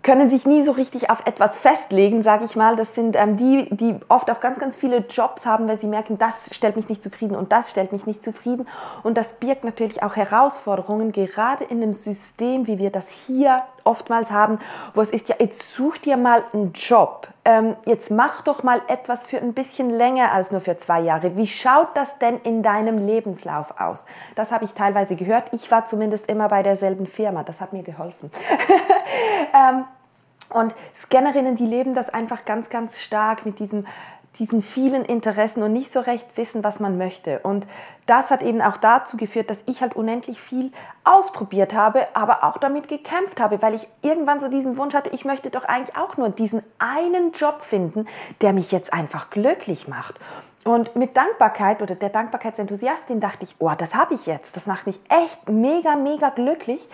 können 0.05 0.29
sich 0.29 0.45
nie 0.45 0.63
so 0.63 0.73
richtig 0.73 1.09
auf 1.09 1.27
etwas 1.27 1.57
festlegen, 1.57 2.23
sage 2.23 2.45
ich 2.45 2.57
mal. 2.57 2.77
Das 2.77 2.95
sind 2.95 3.17
ähm, 3.17 3.37
die, 3.37 3.75
die 3.75 3.97
oft 4.09 4.31
auch 4.31 4.39
ganz, 4.39 4.59
ganz 4.59 4.77
viele 4.77 4.99
Jobs 4.99 5.47
haben, 5.47 5.67
weil 5.67 5.81
sie 5.81 5.87
merken, 5.87 6.19
das 6.19 6.55
stellt 6.55 6.77
mich 6.77 6.89
nicht 6.89 7.03
zufrieden 7.03 7.35
und 7.35 7.53
das 7.53 7.71
stellt 7.71 7.91
mich 7.91 8.07
nicht 8.07 8.23
zufrieden. 8.23 8.69
Und 9.03 9.17
das 9.17 9.33
birgt 9.33 9.65
natürlich 9.65 10.03
auch 10.03 10.15
Herausforderungen, 10.15 11.11
gerade 11.11 11.65
in 11.65 11.83
einem 11.83 11.95
System, 11.95 12.67
wie 12.67 12.79
wir 12.79 12.91
das 12.91 13.09
hier 13.09 13.63
oftmals 13.85 14.31
haben, 14.31 14.59
wo 14.95 15.01
es 15.01 15.11
ist, 15.11 15.29
ja, 15.29 15.37
jetzt 15.39 15.75
such 15.75 15.99
dir 15.99 16.17
mal 16.17 16.43
einen 16.53 16.73
Job. 16.73 17.29
Ähm, 17.45 17.77
jetzt 17.85 18.11
mach 18.11 18.41
doch 18.43 18.63
mal 18.63 18.81
etwas 18.89 19.27
für 19.27 19.39
ein 19.39 19.53
bisschen 19.53 19.91
länger 19.91 20.33
als 20.33 20.51
nur 20.51 20.61
für 20.61 20.77
zwei 20.77 21.01
Jahre. 21.01 21.37
Wie 21.37 21.47
schaut 21.47 21.89
das 21.95 22.19
denn 22.19 22.41
in 22.41 22.63
deinem 22.63 23.07
Lebenslauf 23.07 23.81
aus? 23.81 24.07
Das 24.35 24.51
habe 24.51 24.65
ich 24.65 24.75
teilweise 24.75 25.17
gehört. 25.17 25.53
Ich 25.53 25.71
war 25.71 25.85
zumindest 25.85 26.29
immer 26.29 26.49
bei 26.49 26.63
derselben 26.63 27.07
Firma. 27.07 27.45
Das 27.45 27.61
hat 27.61 27.73
mir 27.73 27.83
geholfen. 27.83 28.31
ähm, 29.55 29.85
und 30.51 30.75
Scannerinnen, 30.95 31.57
die 31.57 31.67
leben 31.67 31.95
das 31.95 32.11
einfach 32.11 32.45
ganz, 32.45 32.71
ganz 32.71 33.01
stark 33.01 33.45
mit 33.45 33.59
diesem 33.59 33.87
diesen 34.39 34.63
vielen 34.63 35.05
Interessen 35.05 35.63
und 35.63 35.73
nicht 35.73 35.93
so 35.93 36.01
recht 36.01 36.27
wissen, 36.37 36.65
was 36.65 36.81
man 36.81 36.99
möchte. 36.99 37.39
Und 37.41 37.67
das 38.07 38.31
hat 38.31 38.43
eben 38.43 38.61
auch 38.61 38.77
dazu 38.77 39.17
geführt, 39.17 39.49
dass 39.49 39.63
ich 39.67 39.81
halt 39.81 39.95
unendlich 39.97 40.41
viel 40.41 40.73
ausprobiert 41.05 41.73
habe, 41.73 42.07
aber 42.15 42.45
auch 42.45 42.59
damit 42.59 42.89
gekämpft 42.89 43.41
habe, 43.41 43.63
weil 43.63 43.75
ich 43.75 43.87
irgendwann 44.03 44.41
so 44.41 44.49
diesen 44.49 44.77
Wunsch 44.77 44.95
hatte, 44.95 45.11
ich 45.11 45.25
möchte 45.25 45.51
doch 45.51 45.65
eigentlich 45.65 45.97
auch 45.97 46.17
nur 46.17 46.29
diesen 46.29 46.63
einen 46.79 47.33
Job 47.33 47.63
finden, 47.63 48.07
der 48.41 48.53
mich 48.53 48.73
jetzt 48.73 48.93
einfach 48.93 49.31
glücklich 49.31 49.89
macht. 49.89 50.17
Und 50.65 50.97
mit 50.97 51.15
Dankbarkeit 51.17 51.83
oder 51.83 51.95
der 51.95 52.09
Dankbarkeitsenthusiastin 52.09 53.21
dachte 53.21 53.45
ich, 53.45 53.57
oh, 53.59 53.71
das 53.77 53.95
habe 53.95 54.15
ich 54.15 54.25
jetzt. 54.25 54.57
Das 54.57 54.65
macht 54.65 54.87
mich 54.87 54.99
echt 55.11 55.49
mega, 55.49 55.95
mega 55.95 56.31
glücklich. 56.31 56.89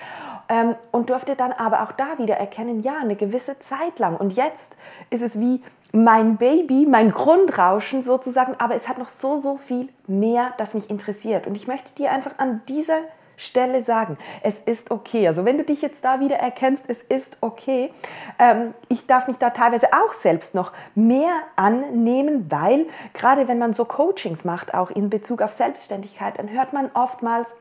Ähm, 0.48 0.74
und 0.90 1.10
durfte 1.10 1.36
dann 1.36 1.52
aber 1.52 1.84
auch 1.84 1.92
da 1.92 2.18
wieder 2.18 2.36
erkennen, 2.36 2.80
ja, 2.80 2.96
eine 3.00 3.14
gewisse 3.14 3.60
Zeit 3.60 4.00
lang. 4.00 4.16
Und 4.16 4.32
jetzt 4.32 4.76
ist 5.10 5.22
es 5.22 5.38
wie 5.38 5.62
mein 5.92 6.36
Baby, 6.36 6.86
mein 6.86 7.10
Grundrauschen 7.10 8.02
sozusagen, 8.02 8.54
aber 8.58 8.74
es 8.74 8.88
hat 8.88 8.98
noch 8.98 9.08
so, 9.08 9.36
so 9.36 9.56
viel 9.56 9.88
mehr, 10.06 10.52
das 10.56 10.74
mich 10.74 10.90
interessiert. 10.90 11.46
Und 11.46 11.56
ich 11.56 11.66
möchte 11.66 11.94
dir 11.94 12.12
einfach 12.12 12.38
an 12.38 12.62
dieser 12.68 12.98
Stelle 13.40 13.82
sagen, 13.82 14.18
es 14.42 14.60
ist 14.60 14.90
okay. 14.90 15.26
Also 15.26 15.46
wenn 15.46 15.56
du 15.56 15.64
dich 15.64 15.80
jetzt 15.80 16.04
da 16.04 16.20
wieder 16.20 16.36
erkennst, 16.36 16.84
es 16.88 17.00
ist 17.00 17.38
okay. 17.40 17.90
Ähm, 18.38 18.74
ich 18.88 19.06
darf 19.06 19.28
mich 19.28 19.38
da 19.38 19.48
teilweise 19.48 19.88
auch 19.94 20.12
selbst 20.12 20.54
noch 20.54 20.72
mehr 20.94 21.32
annehmen, 21.56 22.50
weil 22.50 22.86
gerade 23.14 23.48
wenn 23.48 23.58
man 23.58 23.72
so 23.72 23.86
Coachings 23.86 24.44
macht, 24.44 24.74
auch 24.74 24.90
in 24.90 25.08
Bezug 25.08 25.40
auf 25.40 25.52
Selbstständigkeit, 25.52 26.38
dann 26.38 26.50
hört 26.50 26.74
man 26.74 26.90
oftmals, 26.92 27.54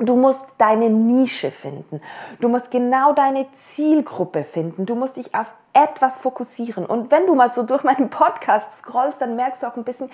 Du 0.00 0.16
musst 0.16 0.46
deine 0.56 0.88
Nische 0.88 1.50
finden. 1.50 2.00
Du 2.40 2.48
musst 2.48 2.70
genau 2.70 3.12
deine 3.12 3.46
Zielgruppe 3.52 4.44
finden. 4.44 4.86
Du 4.86 4.94
musst 4.94 5.18
dich 5.18 5.34
auf 5.34 5.52
etwas 5.72 6.16
fokussieren. 6.16 6.86
Und 6.86 7.10
wenn 7.10 7.26
du 7.26 7.34
mal 7.34 7.50
so 7.50 7.62
durch 7.62 7.84
meinen 7.84 8.10
Podcast 8.10 8.72
scrollst, 8.78 9.20
dann 9.20 9.36
merkst 9.36 9.62
du 9.62 9.66
auch 9.66 9.76
ein 9.76 9.84
bisschen, 9.84 10.10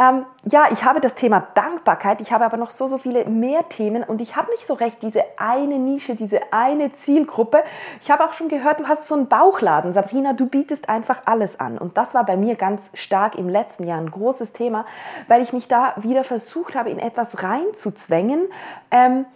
ähm, 0.00 0.24
ja, 0.50 0.68
ich 0.72 0.82
habe 0.84 1.02
das 1.02 1.14
Thema 1.14 1.46
Dankbarkeit, 1.54 2.22
ich 2.22 2.32
habe 2.32 2.46
aber 2.46 2.56
noch 2.56 2.70
so, 2.70 2.86
so 2.86 2.96
viele 2.96 3.26
mehr 3.26 3.68
Themen 3.68 4.02
und 4.02 4.22
ich 4.22 4.34
habe 4.34 4.50
nicht 4.50 4.66
so 4.66 4.72
recht 4.72 5.02
diese 5.02 5.22
eine 5.36 5.78
Nische, 5.78 6.16
diese 6.16 6.54
eine 6.54 6.94
Zielgruppe. 6.94 7.62
Ich 8.00 8.10
habe 8.10 8.24
auch 8.24 8.32
schon 8.32 8.48
gehört, 8.48 8.80
du 8.80 8.88
hast 8.88 9.06
so 9.06 9.14
einen 9.14 9.28
Bauchladen. 9.28 9.92
Sabrina, 9.92 10.32
du 10.32 10.46
bietest 10.46 10.88
einfach 10.88 11.22
alles 11.26 11.60
an. 11.60 11.76
Und 11.76 11.98
das 11.98 12.14
war 12.14 12.24
bei 12.24 12.38
mir 12.38 12.54
ganz 12.54 12.88
stark 12.94 13.34
im 13.34 13.50
letzten 13.50 13.86
Jahr 13.86 13.98
ein 13.98 14.10
großes 14.10 14.54
Thema, 14.54 14.86
weil 15.28 15.42
ich 15.42 15.52
mich 15.52 15.68
da 15.68 15.92
wieder 15.96 16.24
versucht 16.24 16.76
habe, 16.76 16.88
in 16.88 16.98
etwas 16.98 17.42
reinzuzwängen. 17.42 18.48
Ähm, 18.90 19.26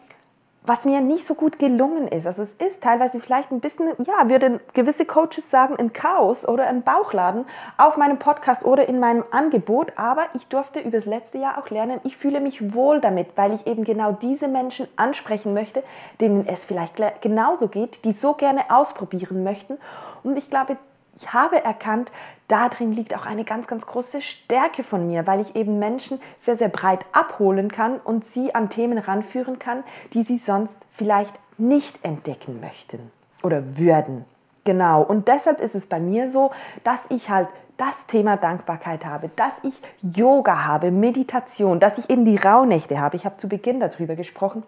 was 0.67 0.85
mir 0.87 1.01
nicht 1.03 1.27
so 1.27 1.35
gut 1.35 1.59
gelungen 1.59 2.09
ist. 2.09 2.27
Also 2.27 2.43
es 2.43 2.53
ist 2.53 2.83
teilweise 2.83 3.21
vielleicht 3.21 3.53
ein 3.53 3.61
bisschen, 3.61 3.91
ja, 4.05 4.29
würden 4.29 4.61
gewisse 4.73 5.05
Coaches 5.05 5.51
sagen, 5.51 5.77
ein 5.77 5.93
Chaos 5.93 6.49
oder 6.49 6.67
ein 6.67 6.83
Bauchladen 6.83 7.45
auf 7.77 7.99
meinem 7.99 8.19
Podcast 8.19 8.65
oder 8.65 8.89
in 8.89 8.99
meinem 8.99 9.25
Angebot. 9.31 9.93
Aber 9.97 10.27
ich 10.33 10.49
durfte 10.49 10.81
über 10.81 10.93
das 10.93 11.05
letzte 11.05 11.39
Jahr 11.39 11.59
auch 11.59 11.69
lernen, 11.69 12.01
ich 12.05 12.17
fühle 12.17 12.41
mich 12.41 12.75
wohl 12.75 13.01
damit, 13.01 13.29
weil 13.37 13.53
ich 13.53 13.67
eben 13.67 13.85
genau 13.85 14.13
diese 14.13 14.49
Menschen 14.49 14.89
ansprechen 14.97 15.53
möchte, 15.53 15.83
denen 16.21 16.47
es 16.47 16.65
vielleicht 16.65 16.97
genauso 17.21 17.69
geht, 17.69 18.05
die 18.07 18.13
so 18.13 18.33
gerne 18.33 18.71
ausprobieren 18.71 19.45
möchten. 19.45 19.77
Und 20.23 20.39
ich 20.39 20.49
glaube, 20.49 20.79
ich 21.17 21.33
habe 21.33 21.63
erkannt, 21.63 22.11
darin 22.49 22.93
liegt 22.93 23.17
auch 23.17 23.27
eine 23.27 23.45
ganz, 23.45 23.67
ganz 23.67 23.87
große 23.87 24.21
Stärke 24.21 24.83
von 24.83 25.07
mir, 25.07 25.27
weil 25.27 25.41
ich 25.41 25.57
eben 25.57 25.79
Menschen 25.79 26.21
sehr, 26.39 26.57
sehr 26.57 26.69
breit 26.69 27.05
abholen 27.13 27.71
kann 27.71 27.99
und 27.99 28.25
sie 28.25 28.55
an 28.55 28.71
Themen 28.71 28.99
ranführen 28.99 29.59
kann, 29.59 29.85
die 30.13 30.23
sie 30.23 30.39
sonst 30.39 30.79
vielleicht 30.91 31.39
nicht 31.59 32.05
entdecken 32.05 32.61
möchten 32.61 33.11
oder 33.43 33.77
würden. 33.79 34.25
Genau, 34.65 35.03
und 35.03 35.29
deshalb 35.29 35.61
ist 35.61 35.75
es 35.75 35.87
bei 35.87 36.01
mir 36.01 36.31
so, 36.31 36.51
dass 36.85 37.01
ich 37.11 37.29
halt 37.29 37.49
das 37.77 38.07
Thema 38.07 38.37
Dankbarkeit 38.37 39.05
habe, 39.05 39.31
dass 39.37 39.63
ich 39.63 39.83
Yoga 40.01 40.65
habe, 40.65 40.91
Meditation, 40.91 41.81
dass 41.81 41.99
ich 41.99 42.09
eben 42.09 42.25
die 42.25 42.37
Rauhnächte 42.37 43.01
habe. 43.01 43.17
Ich 43.17 43.27
habe 43.27 43.37
zu 43.37 43.49
Beginn 43.49 43.81
darüber 43.81 44.15
gesprochen 44.15 44.63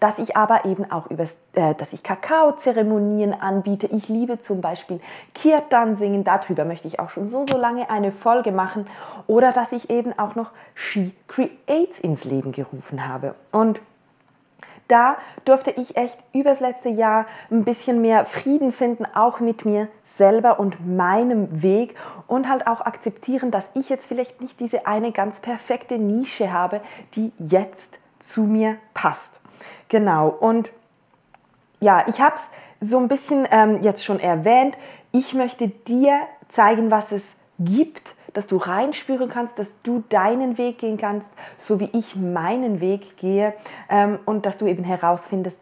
dass 0.00 0.18
ich 0.18 0.36
aber 0.36 0.64
eben 0.64 0.90
auch 0.90 1.10
über, 1.10 1.24
äh, 1.54 1.74
dass 1.74 1.92
ich 1.92 2.02
Kakaozeremonien 2.02 3.34
anbiete. 3.34 3.86
Ich 3.86 4.08
liebe 4.08 4.38
zum 4.38 4.60
Beispiel 4.60 5.00
Kirtan 5.34 5.94
singen, 5.94 6.24
darüber 6.24 6.64
möchte 6.64 6.88
ich 6.88 7.00
auch 7.00 7.10
schon 7.10 7.28
so, 7.28 7.44
so 7.46 7.56
lange 7.56 7.90
eine 7.90 8.10
Folge 8.10 8.52
machen. 8.52 8.86
Oder 9.26 9.52
dass 9.52 9.72
ich 9.72 9.90
eben 9.90 10.18
auch 10.18 10.34
noch 10.34 10.50
She 10.74 11.14
Creates 11.28 11.98
ins 12.00 12.24
Leben 12.24 12.52
gerufen 12.52 13.06
habe. 13.06 13.34
Und 13.52 13.80
da 14.88 15.18
durfte 15.44 15.70
ich 15.70 15.96
echt 15.96 16.18
übers 16.32 16.58
letzte 16.58 16.88
Jahr 16.88 17.26
ein 17.48 17.62
bisschen 17.62 18.02
mehr 18.02 18.26
Frieden 18.26 18.72
finden, 18.72 19.06
auch 19.06 19.38
mit 19.38 19.64
mir 19.64 19.86
selber 20.02 20.58
und 20.58 20.84
meinem 20.84 21.62
Weg 21.62 21.94
und 22.26 22.48
halt 22.48 22.66
auch 22.66 22.80
akzeptieren, 22.80 23.52
dass 23.52 23.70
ich 23.74 23.88
jetzt 23.88 24.04
vielleicht 24.04 24.40
nicht 24.40 24.58
diese 24.58 24.88
eine 24.88 25.12
ganz 25.12 25.38
perfekte 25.38 25.96
Nische 25.96 26.52
habe, 26.52 26.80
die 27.14 27.30
jetzt 27.38 27.99
zu 28.20 28.42
mir 28.42 28.76
passt. 28.94 29.40
Genau, 29.88 30.28
und 30.28 30.70
ja, 31.80 32.06
ich 32.08 32.20
habe 32.20 32.36
es 32.36 32.88
so 32.88 32.98
ein 32.98 33.08
bisschen 33.08 33.46
ähm, 33.50 33.82
jetzt 33.82 34.04
schon 34.04 34.20
erwähnt. 34.20 34.76
Ich 35.12 35.34
möchte 35.34 35.68
dir 35.68 36.20
zeigen, 36.48 36.90
was 36.90 37.12
es 37.12 37.34
gibt, 37.58 38.14
dass 38.32 38.46
du 38.46 38.56
reinspüren 38.56 39.28
kannst, 39.28 39.58
dass 39.58 39.82
du 39.82 40.04
deinen 40.08 40.56
Weg 40.56 40.78
gehen 40.78 40.96
kannst, 40.96 41.28
so 41.56 41.80
wie 41.80 41.90
ich 41.92 42.16
meinen 42.16 42.80
Weg 42.80 43.16
gehe 43.16 43.54
ähm, 43.88 44.18
und 44.24 44.46
dass 44.46 44.58
du 44.58 44.66
eben 44.66 44.84
herausfindest, 44.84 45.60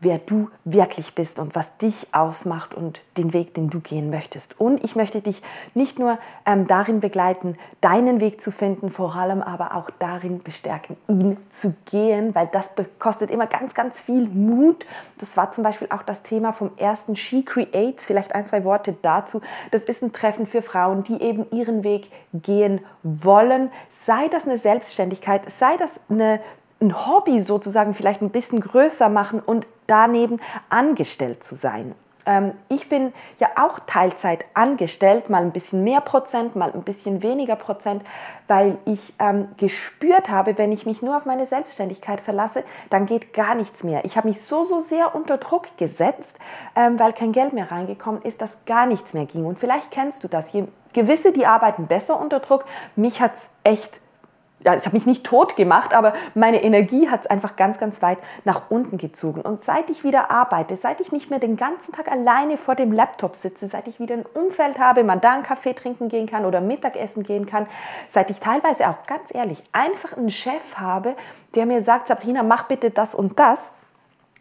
wer 0.00 0.18
du 0.18 0.50
wirklich 0.64 1.14
bist 1.14 1.38
und 1.38 1.54
was 1.54 1.78
dich 1.78 2.08
ausmacht 2.12 2.74
und 2.74 3.00
den 3.16 3.32
Weg, 3.32 3.54
den 3.54 3.70
du 3.70 3.80
gehen 3.80 4.10
möchtest. 4.10 4.60
Und 4.60 4.84
ich 4.84 4.94
möchte 4.94 5.22
dich 5.22 5.40
nicht 5.74 5.98
nur 5.98 6.18
ähm, 6.44 6.66
darin 6.66 7.00
begleiten, 7.00 7.56
deinen 7.80 8.20
Weg 8.20 8.40
zu 8.40 8.50
finden, 8.50 8.90
vor 8.90 9.14
allem 9.16 9.40
aber 9.42 9.74
auch 9.74 9.90
darin 9.98 10.42
bestärken, 10.42 10.96
ihn 11.08 11.38
zu 11.48 11.74
gehen, 11.86 12.34
weil 12.34 12.46
das 12.48 12.70
kostet 12.98 13.30
immer 13.30 13.46
ganz, 13.46 13.74
ganz 13.74 14.00
viel 14.00 14.28
Mut. 14.28 14.86
Das 15.18 15.36
war 15.36 15.50
zum 15.50 15.64
Beispiel 15.64 15.88
auch 15.90 16.02
das 16.02 16.22
Thema 16.22 16.52
vom 16.52 16.70
ersten 16.76 17.16
She 17.16 17.44
Creates. 17.44 18.04
Vielleicht 18.04 18.34
ein, 18.34 18.46
zwei 18.46 18.64
Worte 18.64 18.94
dazu. 19.00 19.40
Das 19.70 19.84
ist 19.84 20.02
ein 20.02 20.12
Treffen 20.12 20.46
für 20.46 20.60
Frauen, 20.60 21.04
die 21.04 21.22
eben 21.22 21.46
ihren 21.50 21.84
Weg 21.84 22.10
gehen 22.34 22.80
wollen. 23.02 23.70
Sei 23.88 24.28
das 24.28 24.46
eine 24.46 24.58
Selbstständigkeit, 24.58 25.42
sei 25.58 25.76
das 25.78 26.00
eine 26.10 26.40
ein 26.80 27.06
Hobby 27.06 27.40
sozusagen 27.40 27.94
vielleicht 27.94 28.20
ein 28.20 28.28
bisschen 28.28 28.60
größer 28.60 29.08
machen 29.08 29.40
und 29.40 29.66
daneben 29.86 30.40
angestellt 30.68 31.42
zu 31.42 31.54
sein. 31.54 31.94
Ähm, 32.26 32.52
ich 32.68 32.88
bin 32.88 33.12
ja 33.38 33.48
auch 33.56 33.78
Teilzeit 33.86 34.44
angestellt, 34.54 35.30
mal 35.30 35.42
ein 35.42 35.52
bisschen 35.52 35.84
mehr 35.84 36.00
Prozent, 36.00 36.56
mal 36.56 36.72
ein 36.72 36.82
bisschen 36.82 37.22
weniger 37.22 37.56
Prozent, 37.56 38.02
weil 38.48 38.78
ich 38.84 39.14
ähm, 39.18 39.48
gespürt 39.56 40.28
habe, 40.28 40.58
wenn 40.58 40.72
ich 40.72 40.84
mich 40.84 41.00
nur 41.02 41.16
auf 41.16 41.24
meine 41.24 41.46
Selbstständigkeit 41.46 42.20
verlasse, 42.20 42.64
dann 42.90 43.06
geht 43.06 43.32
gar 43.32 43.54
nichts 43.54 43.84
mehr. 43.84 44.04
Ich 44.04 44.16
habe 44.16 44.28
mich 44.28 44.42
so, 44.42 44.64
so 44.64 44.80
sehr 44.80 45.14
unter 45.14 45.38
Druck 45.38 45.78
gesetzt, 45.78 46.36
ähm, 46.74 46.98
weil 46.98 47.12
kein 47.12 47.32
Geld 47.32 47.52
mehr 47.52 47.70
reingekommen 47.70 48.22
ist, 48.22 48.42
dass 48.42 48.64
gar 48.66 48.86
nichts 48.86 49.14
mehr 49.14 49.26
ging. 49.26 49.46
Und 49.46 49.58
vielleicht 49.58 49.90
kennst 49.92 50.24
du 50.24 50.28
das. 50.28 50.50
Gewisse, 50.92 51.32
die 51.32 51.46
arbeiten 51.46 51.86
besser 51.86 52.18
unter 52.18 52.40
Druck. 52.40 52.64
Mich 52.96 53.20
hat 53.20 53.34
es 53.34 53.48
echt 53.64 54.00
ja, 54.66 54.74
es 54.74 54.84
hat 54.84 54.92
mich 54.92 55.06
nicht 55.06 55.24
tot 55.24 55.54
gemacht, 55.54 55.94
aber 55.94 56.12
meine 56.34 56.64
Energie 56.64 57.08
hat 57.08 57.20
es 57.20 57.26
einfach 57.28 57.54
ganz, 57.54 57.78
ganz 57.78 58.02
weit 58.02 58.18
nach 58.44 58.62
unten 58.68 58.98
gezogen. 58.98 59.40
Und 59.40 59.62
seit 59.62 59.90
ich 59.90 60.02
wieder 60.02 60.32
arbeite, 60.32 60.76
seit 60.76 61.00
ich 61.00 61.12
nicht 61.12 61.30
mehr 61.30 61.38
den 61.38 61.56
ganzen 61.56 61.92
Tag 61.92 62.10
alleine 62.10 62.56
vor 62.56 62.74
dem 62.74 62.90
Laptop 62.90 63.36
sitze, 63.36 63.68
seit 63.68 63.86
ich 63.86 64.00
wieder 64.00 64.16
ein 64.16 64.26
Umfeld 64.26 64.80
habe, 64.80 65.04
man 65.04 65.20
da 65.20 65.34
einen 65.34 65.44
Kaffee 65.44 65.72
trinken 65.72 66.08
gehen 66.08 66.26
kann 66.26 66.44
oder 66.44 66.60
Mittagessen 66.60 67.22
gehen 67.22 67.46
kann, 67.46 67.68
seit 68.08 68.28
ich 68.28 68.40
teilweise 68.40 68.88
auch 68.88 69.06
ganz 69.06 69.32
ehrlich 69.32 69.62
einfach 69.70 70.16
einen 70.16 70.30
Chef 70.30 70.76
habe, 70.76 71.14
der 71.54 71.64
mir 71.64 71.82
sagt, 71.82 72.08
Sabrina, 72.08 72.42
mach 72.42 72.64
bitte 72.64 72.90
das 72.90 73.14
und 73.14 73.38
das, 73.38 73.72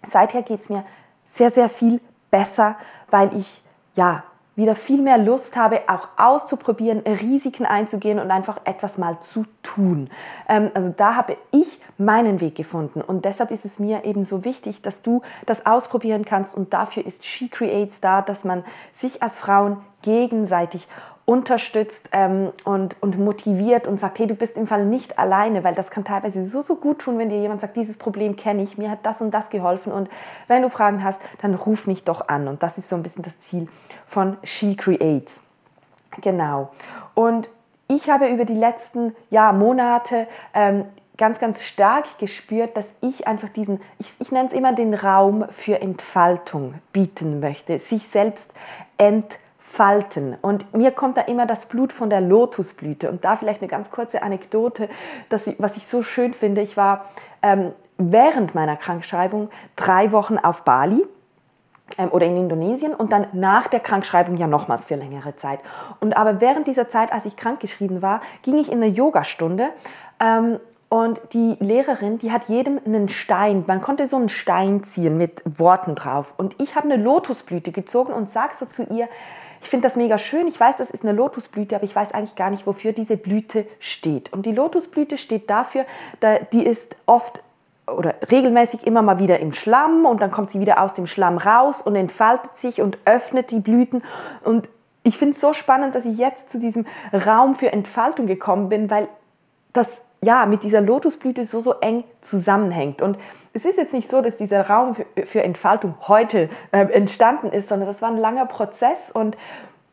seither 0.09 0.41
geht 0.41 0.61
es 0.61 0.69
mir 0.69 0.83
sehr, 1.27 1.51
sehr 1.51 1.69
viel 1.69 2.01
besser, 2.31 2.77
weil 3.11 3.37
ich 3.37 3.61
ja 3.93 4.23
wieder 4.55 4.75
viel 4.75 5.01
mehr 5.01 5.17
Lust 5.17 5.55
habe, 5.55 5.81
auch 5.87 6.07
auszuprobieren, 6.17 6.99
Risiken 6.99 7.65
einzugehen 7.65 8.19
und 8.19 8.31
einfach 8.31 8.61
etwas 8.63 8.97
mal 8.97 9.19
zu 9.19 9.45
tun. 9.63 10.09
Ähm, 10.47 10.71
also 10.73 10.89
da 10.95 11.15
habe 11.15 11.37
ich 11.51 11.79
meinen 11.97 12.41
Weg 12.41 12.55
gefunden 12.55 13.01
und 13.01 13.25
deshalb 13.25 13.51
ist 13.51 13.65
es 13.65 13.79
mir 13.79 14.05
eben 14.05 14.25
so 14.25 14.45
wichtig, 14.45 14.81
dass 14.81 15.01
du 15.01 15.21
das 15.45 15.65
ausprobieren 15.65 16.25
kannst 16.25 16.55
und 16.55 16.73
dafür 16.73 17.05
ist 17.05 17.25
She 17.25 17.47
Creates 17.49 17.99
da, 17.99 18.21
dass 18.21 18.43
man 18.43 18.63
sich 18.93 19.23
als 19.23 19.39
Frauen 19.39 19.77
gegenseitig 20.01 20.87
unterstützt 21.25 22.09
ähm, 22.11 22.51
und, 22.63 23.01
und 23.01 23.17
motiviert 23.17 23.87
und 23.87 23.99
sagt, 23.99 24.19
hey, 24.19 24.27
du 24.27 24.35
bist 24.35 24.57
im 24.57 24.67
Fall 24.67 24.85
nicht 24.85 25.17
alleine, 25.17 25.63
weil 25.63 25.73
das 25.73 25.89
kann 25.89 26.05
teilweise 26.05 26.45
so, 26.45 26.61
so 26.61 26.75
gut 26.75 26.99
tun, 26.99 27.17
wenn 27.17 27.29
dir 27.29 27.39
jemand 27.39 27.61
sagt, 27.61 27.75
dieses 27.75 27.97
Problem 27.97 28.35
kenne 28.35 28.61
ich, 28.61 28.77
mir 28.77 28.91
hat 28.91 28.99
das 29.03 29.21
und 29.21 29.31
das 29.31 29.49
geholfen 29.49 29.91
und 29.91 30.07
wenn 30.47 30.61
du 30.61 30.69
Fragen 30.69 31.03
hast, 31.03 31.19
dann 31.41 31.55
ruf 31.55 31.87
mich 31.87 32.03
doch 32.03 32.27
an 32.27 32.47
und 32.47 32.61
das 32.61 32.77
ist 32.77 32.89
so 32.89 32.95
ein 32.95 33.01
bisschen 33.01 33.23
das 33.23 33.39
Ziel 33.39 33.67
von 34.05 34.37
She 34.43 34.75
Creates. 34.75 35.41
Genau. 36.21 36.69
Und 37.15 37.49
ich 37.87 38.09
habe 38.09 38.27
über 38.27 38.45
die 38.45 38.53
letzten 38.53 39.15
ja, 39.31 39.51
Monate 39.51 40.27
ähm, 40.53 40.85
ganz, 41.17 41.39
ganz 41.39 41.63
stark 41.63 42.19
gespürt, 42.19 42.77
dass 42.77 42.93
ich 43.01 43.27
einfach 43.27 43.49
diesen, 43.49 43.81
ich, 43.97 44.13
ich 44.19 44.31
nenne 44.31 44.49
es 44.49 44.53
immer 44.53 44.73
den 44.73 44.93
Raum 44.93 45.45
für 45.49 45.81
Entfaltung 45.81 46.75
bieten 46.93 47.39
möchte, 47.39 47.79
sich 47.79 48.07
selbst 48.07 48.53
entfalten 48.97 49.39
Falten. 49.67 50.37
Und 50.41 50.73
mir 50.73 50.91
kommt 50.91 51.17
da 51.17 51.21
immer 51.21 51.45
das 51.45 51.65
Blut 51.65 51.91
von 51.91 52.09
der 52.09 52.21
Lotusblüte. 52.21 53.09
Und 53.09 53.25
da 53.25 53.35
vielleicht 53.35 53.61
eine 53.61 53.67
ganz 53.67 53.91
kurze 53.91 54.23
Anekdote, 54.23 54.87
dass 55.29 55.47
ich, 55.47 55.55
was 55.59 55.75
ich 55.75 55.87
so 55.87 56.03
schön 56.03 56.33
finde. 56.33 56.61
Ich 56.61 56.77
war 56.77 57.05
ähm, 57.41 57.73
während 57.97 58.55
meiner 58.55 58.77
Krankschreibung 58.77 59.49
drei 59.75 60.11
Wochen 60.11 60.37
auf 60.37 60.61
Bali 60.61 61.03
ähm, 61.97 62.09
oder 62.11 62.25
in 62.25 62.37
Indonesien 62.37 62.93
und 62.93 63.11
dann 63.11 63.27
nach 63.33 63.67
der 63.67 63.81
Krankschreibung 63.81 64.37
ja 64.37 64.47
nochmals 64.47 64.85
für 64.85 64.95
längere 64.95 65.35
Zeit. 65.35 65.59
Und 65.99 66.15
aber 66.15 66.39
während 66.39 66.67
dieser 66.67 66.87
Zeit, 66.87 67.11
als 67.11 67.25
ich 67.25 67.35
krankgeschrieben 67.35 68.01
war, 68.01 68.21
ging 68.43 68.57
ich 68.57 68.71
in 68.71 68.81
eine 68.81 68.87
Yogastunde 68.87 69.69
ähm, 70.21 70.59
und 70.87 71.19
die 71.33 71.57
Lehrerin, 71.59 72.19
die 72.19 72.31
hat 72.31 72.45
jedem 72.45 72.79
einen 72.85 73.09
Stein, 73.09 73.65
man 73.67 73.81
konnte 73.81 74.07
so 74.07 74.15
einen 74.15 74.29
Stein 74.29 74.83
ziehen 74.83 75.17
mit 75.17 75.41
Worten 75.59 75.95
drauf. 75.95 76.33
Und 76.37 76.55
ich 76.61 76.75
habe 76.75 76.89
eine 76.89 77.01
Lotusblüte 77.01 77.71
gezogen 77.71 78.13
und 78.13 78.29
sag 78.29 78.53
so 78.53 78.65
zu 78.65 78.83
ihr, 78.83 79.09
ich 79.65 79.69
finde 79.71 79.87
das 79.87 79.95
mega 79.95 80.19
schön. 80.19 80.45
Ich 80.45 80.59
weiß, 80.59 80.75
das 80.75 80.91
ist 80.91 81.01
eine 81.01 81.11
Lotusblüte, 81.11 81.75
aber 81.75 81.85
ich 81.85 81.95
weiß 81.95 82.13
eigentlich 82.13 82.35
gar 82.35 82.51
nicht, 82.51 82.67
wofür 82.67 82.91
diese 82.91 83.17
Blüte 83.17 83.65
steht. 83.79 84.31
Und 84.31 84.45
die 84.45 84.51
Lotusblüte 84.51 85.17
steht 85.17 85.49
dafür, 85.49 85.85
da, 86.19 86.37
die 86.37 86.63
ist 86.63 86.95
oft 87.07 87.41
oder 87.87 88.13
regelmäßig 88.29 88.85
immer 88.85 89.01
mal 89.01 89.17
wieder 89.17 89.39
im 89.39 89.51
Schlamm 89.51 90.05
und 90.05 90.21
dann 90.21 90.29
kommt 90.29 90.51
sie 90.51 90.59
wieder 90.59 90.79
aus 90.79 90.93
dem 90.93 91.07
Schlamm 91.07 91.39
raus 91.39 91.81
und 91.81 91.95
entfaltet 91.95 92.55
sich 92.57 92.79
und 92.79 92.99
öffnet 93.05 93.49
die 93.49 93.59
Blüten. 93.59 94.03
Und 94.43 94.69
ich 95.01 95.17
finde 95.17 95.33
es 95.33 95.41
so 95.41 95.53
spannend, 95.53 95.95
dass 95.95 96.05
ich 96.05 96.15
jetzt 96.15 96.51
zu 96.51 96.59
diesem 96.59 96.85
Raum 97.11 97.55
für 97.55 97.73
Entfaltung 97.73 98.27
gekommen 98.27 98.69
bin, 98.69 98.91
weil 98.91 99.07
das 99.73 100.03
ja 100.25 100.45
mit 100.45 100.63
dieser 100.63 100.81
Lotusblüte 100.81 101.45
so, 101.45 101.61
so 101.61 101.75
eng 101.79 102.03
zusammenhängt. 102.21 103.01
Und 103.01 103.17
es 103.53 103.63
ist 103.63 103.77
jetzt 103.77 103.93
nicht 103.93 104.09
so, 104.09 104.21
dass 104.21 104.35
dieser 104.35 104.67
Raum 104.67 104.95
für, 104.95 105.05
für 105.25 105.43
Entfaltung 105.43 105.95
heute 106.01 106.49
äh, 106.71 106.85
entstanden 106.91 107.47
ist, 107.47 107.69
sondern 107.69 107.87
das 107.87 108.01
war 108.01 108.09
ein 108.09 108.17
langer 108.17 108.45
Prozess 108.45 109.11
und 109.11 109.37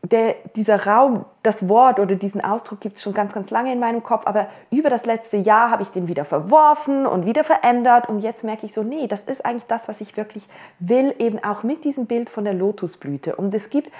der, 0.03 0.35
dieser 0.57 0.85
Raum, 0.85 1.23
das 1.43 1.69
Wort 1.69 1.99
oder 1.99 2.15
diesen 2.15 2.43
Ausdruck 2.43 2.81
gibt 2.81 2.97
es 2.97 3.01
schon 3.01 3.13
ganz, 3.13 3.33
ganz 3.33 3.49
lange 3.51 3.71
in 3.71 3.79
meinem 3.79 4.03
Kopf, 4.03 4.27
aber 4.27 4.47
über 4.69 4.89
das 4.89 5.05
letzte 5.05 5.37
Jahr 5.37 5.71
habe 5.71 5.81
ich 5.81 5.89
den 5.89 6.09
wieder 6.09 6.25
verworfen 6.25 7.07
und 7.07 7.25
wieder 7.25 7.45
verändert 7.45 8.09
und 8.09 8.19
jetzt 8.19 8.43
merke 8.43 8.65
ich 8.65 8.73
so, 8.73 8.83
nee, 8.83 9.07
das 9.07 9.21
ist 9.21 9.45
eigentlich 9.45 9.65
das, 9.67 9.87
was 9.87 10.01
ich 10.01 10.17
wirklich 10.17 10.45
will, 10.79 11.15
eben 11.19 11.41
auch 11.41 11.63
mit 11.63 11.85
diesem 11.85 12.05
Bild 12.05 12.29
von 12.29 12.43
der 12.43 12.53
Lotusblüte. 12.53 13.37
Und 13.37 13.53
es 13.53 13.69
gibt 13.69 13.91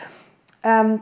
ähm, 0.63 0.99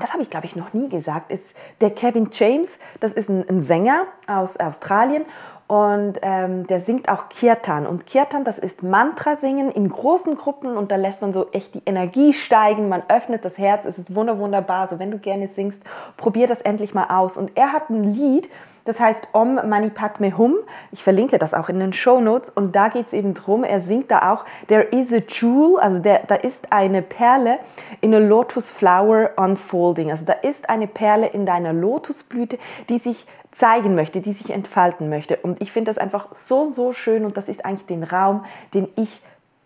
das 0.00 0.12
habe 0.12 0.22
ich 0.22 0.30
glaube 0.30 0.46
ich 0.46 0.56
noch 0.56 0.72
nie 0.72 0.88
gesagt, 0.88 1.30
ist 1.30 1.54
der 1.80 1.90
Kevin 1.90 2.30
James, 2.32 2.70
das 3.00 3.12
ist 3.12 3.28
ein, 3.28 3.48
ein 3.48 3.62
Sänger 3.62 4.04
aus 4.26 4.56
Australien 4.58 5.24
und 5.68 6.20
ähm, 6.22 6.66
der 6.68 6.80
singt 6.80 7.08
auch 7.08 7.28
Kirtan. 7.28 7.86
Und 7.86 8.06
Kirtan, 8.06 8.44
das 8.44 8.58
ist 8.58 8.84
Mantra-Singen 8.84 9.72
in 9.72 9.88
großen 9.88 10.36
Gruppen 10.36 10.76
und 10.76 10.92
da 10.92 10.96
lässt 10.96 11.22
man 11.22 11.32
so 11.32 11.50
echt 11.50 11.74
die 11.74 11.82
Energie 11.86 12.34
steigen, 12.34 12.88
man 12.88 13.02
öffnet 13.08 13.44
das 13.44 13.58
Herz, 13.58 13.84
es 13.84 13.98
ist 13.98 14.14
wunderbar. 14.14 14.82
Also 14.82 15.00
wenn 15.00 15.10
du 15.10 15.18
gerne 15.18 15.48
singst, 15.48 15.82
probier 16.16 16.46
das 16.46 16.60
endlich 16.60 16.94
mal 16.94 17.06
aus. 17.08 17.36
Und 17.36 17.56
er 17.56 17.72
hat 17.72 17.90
ein 17.90 18.04
Lied, 18.04 18.48
das 18.86 19.00
heißt 19.00 19.28
Om 19.32 19.56
Mani 19.56 19.90
Padme 19.90 20.36
Hum. 20.38 20.56
Ich 20.92 21.02
verlinke 21.02 21.38
das 21.38 21.54
auch 21.54 21.68
in 21.68 21.78
den 21.78 21.92
Show 21.92 22.20
Notes. 22.20 22.48
Und 22.48 22.74
da 22.74 22.88
geht 22.88 23.08
es 23.08 23.12
eben 23.12 23.34
drum, 23.34 23.64
er 23.64 23.80
singt 23.80 24.10
da 24.10 24.32
auch, 24.32 24.44
There 24.68 24.82
is 24.82 25.12
a 25.12 25.18
jewel, 25.18 25.78
also 25.78 25.98
der, 25.98 26.20
da 26.26 26.36
ist 26.36 26.72
eine 26.72 27.02
Perle 27.02 27.58
in 28.00 28.14
a 28.14 28.18
lotus 28.18 28.70
flower 28.70 29.30
unfolding. 29.36 30.10
Also 30.10 30.24
da 30.24 30.32
ist 30.32 30.70
eine 30.70 30.86
Perle 30.86 31.26
in 31.26 31.44
deiner 31.44 31.72
Lotusblüte, 31.72 32.58
die 32.88 32.98
sich 32.98 33.26
zeigen 33.52 33.94
möchte, 33.94 34.20
die 34.20 34.32
sich 34.32 34.50
entfalten 34.50 35.08
möchte. 35.08 35.36
Und 35.36 35.60
ich 35.60 35.72
finde 35.72 35.90
das 35.90 35.98
einfach 35.98 36.28
so, 36.32 36.64
so 36.64 36.92
schön 36.92 37.24
und 37.24 37.36
das 37.36 37.48
ist 37.48 37.64
eigentlich 37.64 37.86
den 37.86 38.04
Raum, 38.04 38.44
den 38.72 38.88
ich 38.96 39.20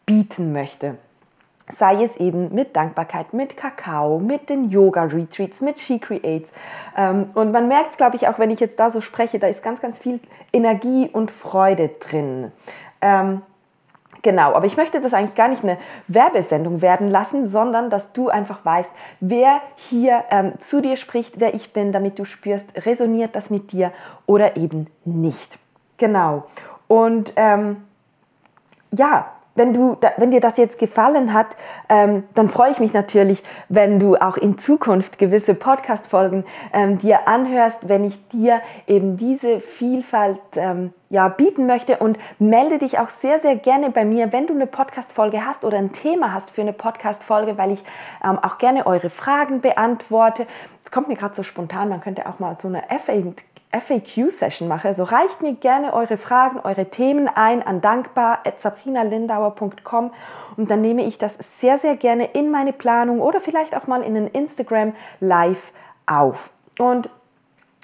bieten 0.06 0.52
möchte 0.52 0.96
sei 1.76 2.04
es 2.04 2.16
eben 2.16 2.54
mit 2.54 2.76
Dankbarkeit, 2.76 3.32
mit 3.32 3.56
Kakao, 3.56 4.18
mit 4.18 4.48
den 4.48 4.70
Yoga-Retreats, 4.70 5.60
mit 5.60 5.78
She 5.78 5.98
Creates. 5.98 6.52
Ähm, 6.96 7.28
und 7.34 7.52
man 7.52 7.68
merkt, 7.68 7.96
glaube 7.96 8.16
ich, 8.16 8.28
auch 8.28 8.38
wenn 8.38 8.50
ich 8.50 8.60
jetzt 8.60 8.78
da 8.78 8.90
so 8.90 9.00
spreche, 9.00 9.38
da 9.38 9.46
ist 9.46 9.62
ganz, 9.62 9.80
ganz 9.80 9.98
viel 9.98 10.20
Energie 10.52 11.08
und 11.12 11.30
Freude 11.30 11.88
drin. 12.00 12.52
Ähm, 13.00 13.42
genau, 14.22 14.52
aber 14.54 14.66
ich 14.66 14.76
möchte 14.76 15.00
das 15.00 15.14
eigentlich 15.14 15.34
gar 15.34 15.48
nicht 15.48 15.64
eine 15.64 15.78
Werbesendung 16.08 16.82
werden 16.82 17.08
lassen, 17.08 17.46
sondern 17.46 17.90
dass 17.90 18.12
du 18.12 18.28
einfach 18.28 18.64
weißt, 18.64 18.92
wer 19.20 19.60
hier 19.76 20.24
ähm, 20.30 20.58
zu 20.58 20.80
dir 20.80 20.96
spricht, 20.96 21.40
wer 21.40 21.54
ich 21.54 21.72
bin, 21.72 21.92
damit 21.92 22.18
du 22.18 22.24
spürst, 22.24 22.86
resoniert 22.86 23.36
das 23.36 23.50
mit 23.50 23.72
dir 23.72 23.92
oder 24.26 24.56
eben 24.56 24.86
nicht. 25.04 25.58
Genau. 25.96 26.44
Und 26.88 27.32
ähm, 27.36 27.84
ja, 28.92 29.30
wenn, 29.60 29.74
du, 29.74 29.98
wenn 30.16 30.30
dir 30.30 30.40
das 30.40 30.56
jetzt 30.56 30.78
gefallen 30.78 31.34
hat, 31.34 31.48
ähm, 31.90 32.24
dann 32.34 32.48
freue 32.48 32.70
ich 32.70 32.80
mich 32.80 32.94
natürlich, 32.94 33.42
wenn 33.68 34.00
du 34.00 34.16
auch 34.16 34.38
in 34.38 34.56
Zukunft 34.56 35.18
gewisse 35.18 35.54
Podcast-Folgen 35.54 36.46
ähm, 36.72 36.98
dir 36.98 37.28
anhörst, 37.28 37.86
wenn 37.86 38.02
ich 38.02 38.26
dir 38.28 38.62
eben 38.86 39.18
diese 39.18 39.60
Vielfalt 39.60 40.40
ähm, 40.56 40.94
ja, 41.10 41.28
bieten 41.28 41.66
möchte 41.66 41.98
und 41.98 42.18
melde 42.38 42.78
dich 42.78 42.98
auch 42.98 43.10
sehr, 43.10 43.38
sehr 43.40 43.54
gerne 43.54 43.90
bei 43.90 44.06
mir, 44.06 44.32
wenn 44.32 44.46
du 44.46 44.54
eine 44.54 44.66
Podcast-Folge 44.66 45.44
hast 45.44 45.66
oder 45.66 45.76
ein 45.76 45.92
Thema 45.92 46.32
hast 46.32 46.50
für 46.50 46.62
eine 46.62 46.72
Podcast-Folge, 46.72 47.58
weil 47.58 47.72
ich 47.72 47.82
ähm, 48.24 48.38
auch 48.38 48.56
gerne 48.56 48.86
eure 48.86 49.10
Fragen 49.10 49.60
beantworte. 49.60 50.46
Es 50.82 50.90
kommt 50.90 51.08
mir 51.08 51.16
gerade 51.16 51.34
so 51.34 51.42
spontan, 51.42 51.90
man 51.90 52.00
könnte 52.00 52.26
auch 52.26 52.38
mal 52.38 52.56
so 52.58 52.68
eine 52.68 52.88
FAQ-Session 53.72 54.68
mache. 54.68 54.88
Also 54.88 55.04
reicht 55.04 55.42
mir 55.42 55.54
gerne 55.54 55.92
eure 55.92 56.16
Fragen, 56.16 56.58
eure 56.60 56.86
Themen 56.86 57.28
ein 57.28 57.62
an 57.62 57.80
dankbar.sabrinalindauer.com 57.80 60.12
und 60.56 60.70
dann 60.70 60.80
nehme 60.80 61.04
ich 61.04 61.18
das 61.18 61.36
sehr, 61.60 61.78
sehr 61.78 61.96
gerne 61.96 62.24
in 62.24 62.50
meine 62.50 62.72
Planung 62.72 63.20
oder 63.20 63.40
vielleicht 63.40 63.76
auch 63.76 63.86
mal 63.86 64.02
in 64.02 64.16
einen 64.16 64.26
Instagram 64.28 64.94
Live 65.20 65.72
auf. 66.06 66.50
Und 66.78 67.10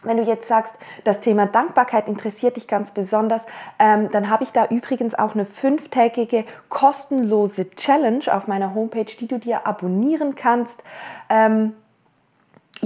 wenn 0.03 0.19
du 0.19 0.23
jetzt 0.23 0.47
sagst, 0.47 0.77
das 1.05 1.21
Thema 1.21 1.47
Dankbarkeit 1.47 2.09
interessiert 2.09 2.57
dich 2.57 2.69
ganz 2.69 2.93
besonders, 2.93 3.47
ähm, 3.79 4.11
dann 4.13 4.31
habe 4.31 4.45
ich 4.45 4.53
da 4.53 4.67
übrigens 4.67 5.15
auch 5.15 5.35
eine 5.35 5.47
fünftägige 5.47 6.45
kostenlose 6.69 7.71
Challenge 7.71 8.25
auf 8.31 8.47
meiner 8.47 8.75
Homepage, 8.75 9.05
die 9.05 9.27
du 9.27 9.39
dir 9.39 9.67
abonnieren 9.67 10.35
kannst. 10.35 10.83
Ähm, 11.29 11.75